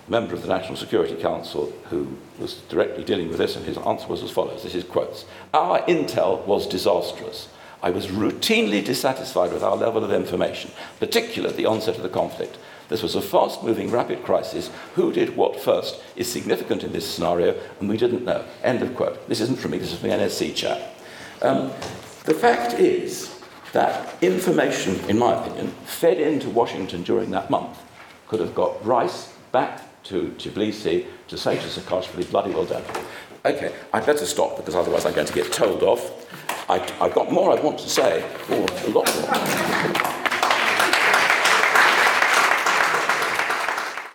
member 0.09 0.33
of 0.33 0.41
the 0.41 0.49
National 0.49 0.77
Security 0.77 1.17
Council 1.17 1.71
who 1.91 2.17
was 2.39 2.63
directly 2.71 3.05
dealing 3.05 3.29
with 3.29 3.37
this, 3.37 3.57
and 3.57 3.67
his 3.67 3.77
answer 3.77 4.09
was 4.09 4.23
as 4.23 4.31
follows 4.31 4.63
this 4.63 4.75
is 4.75 4.85
quotes 4.85 5.27
Our 5.53 5.83
intel 5.83 6.47
was 6.47 6.67
disastrous. 6.67 7.49
I 7.85 7.90
was 7.90 8.07
routinely 8.07 8.83
dissatisfied 8.83 9.53
with 9.53 9.62
our 9.62 9.77
level 9.77 10.03
of 10.03 10.11
information, 10.11 10.70
particularly 10.99 11.51
at 11.51 11.59
the 11.59 11.66
onset 11.66 11.97
of 11.97 12.03
the 12.03 12.09
conflict. 12.09 12.57
This 12.88 13.03
was 13.03 13.14
a 13.14 13.20
fast 13.20 13.62
moving, 13.62 13.90
rapid 13.90 14.23
crisis. 14.23 14.70
Who 14.94 15.12
did 15.12 15.37
what 15.37 15.61
first 15.61 16.03
is 16.16 16.27
significant 16.33 16.83
in 16.83 16.92
this 16.92 17.07
scenario, 17.07 17.61
and 17.81 17.90
we 17.90 17.99
didn't 17.99 18.25
know. 18.25 18.42
End 18.62 18.81
of 18.81 18.97
quote. 18.97 19.29
This 19.29 19.42
isn't 19.42 19.59
from 19.59 19.73
me, 19.73 19.79
this 19.79 19.92
is 19.92 19.99
from 19.99 20.09
the 20.09 20.14
NSC 20.14 20.57
chat. 20.57 20.94
Um, 21.42 21.73
the 22.25 22.33
fact 22.33 22.73
is 22.81 23.38
that 23.75 24.14
information, 24.23 24.99
in 25.11 25.18
my 25.18 25.35
opinion, 25.38 25.68
fed 25.85 26.18
into 26.18 26.49
Washington 26.49 27.03
during 27.03 27.31
that 27.33 27.51
month 27.51 27.79
could 28.29 28.40
have 28.40 28.55
got 28.55 28.83
Rice 28.83 29.35
back 29.53 30.03
to 30.05 30.29
Tbilisi 30.38 31.05
to 31.29 31.37
say 31.37 31.57
to 31.57 31.66
Saakashvili, 31.68 32.31
bloody 32.31 32.51
well 32.51 32.64
done. 32.64 32.83
Okay, 33.44 33.75
I'd 33.92 34.07
better 34.07 34.25
stop 34.25 34.57
because 34.57 34.75
otherwise 34.75 35.05
I'm 35.05 35.12
going 35.12 35.27
to 35.27 35.35
get 35.35 35.53
told 35.53 35.83
off. 35.83 36.24
I, 36.68 36.79
have 36.79 37.14
got 37.14 37.31
more 37.31 37.50
I 37.50 37.61
want 37.61 37.79
to 37.79 37.88
say, 37.88 38.24
or 38.50 38.66
a 38.87 38.90
lot 38.90 39.07
more. 39.20 40.24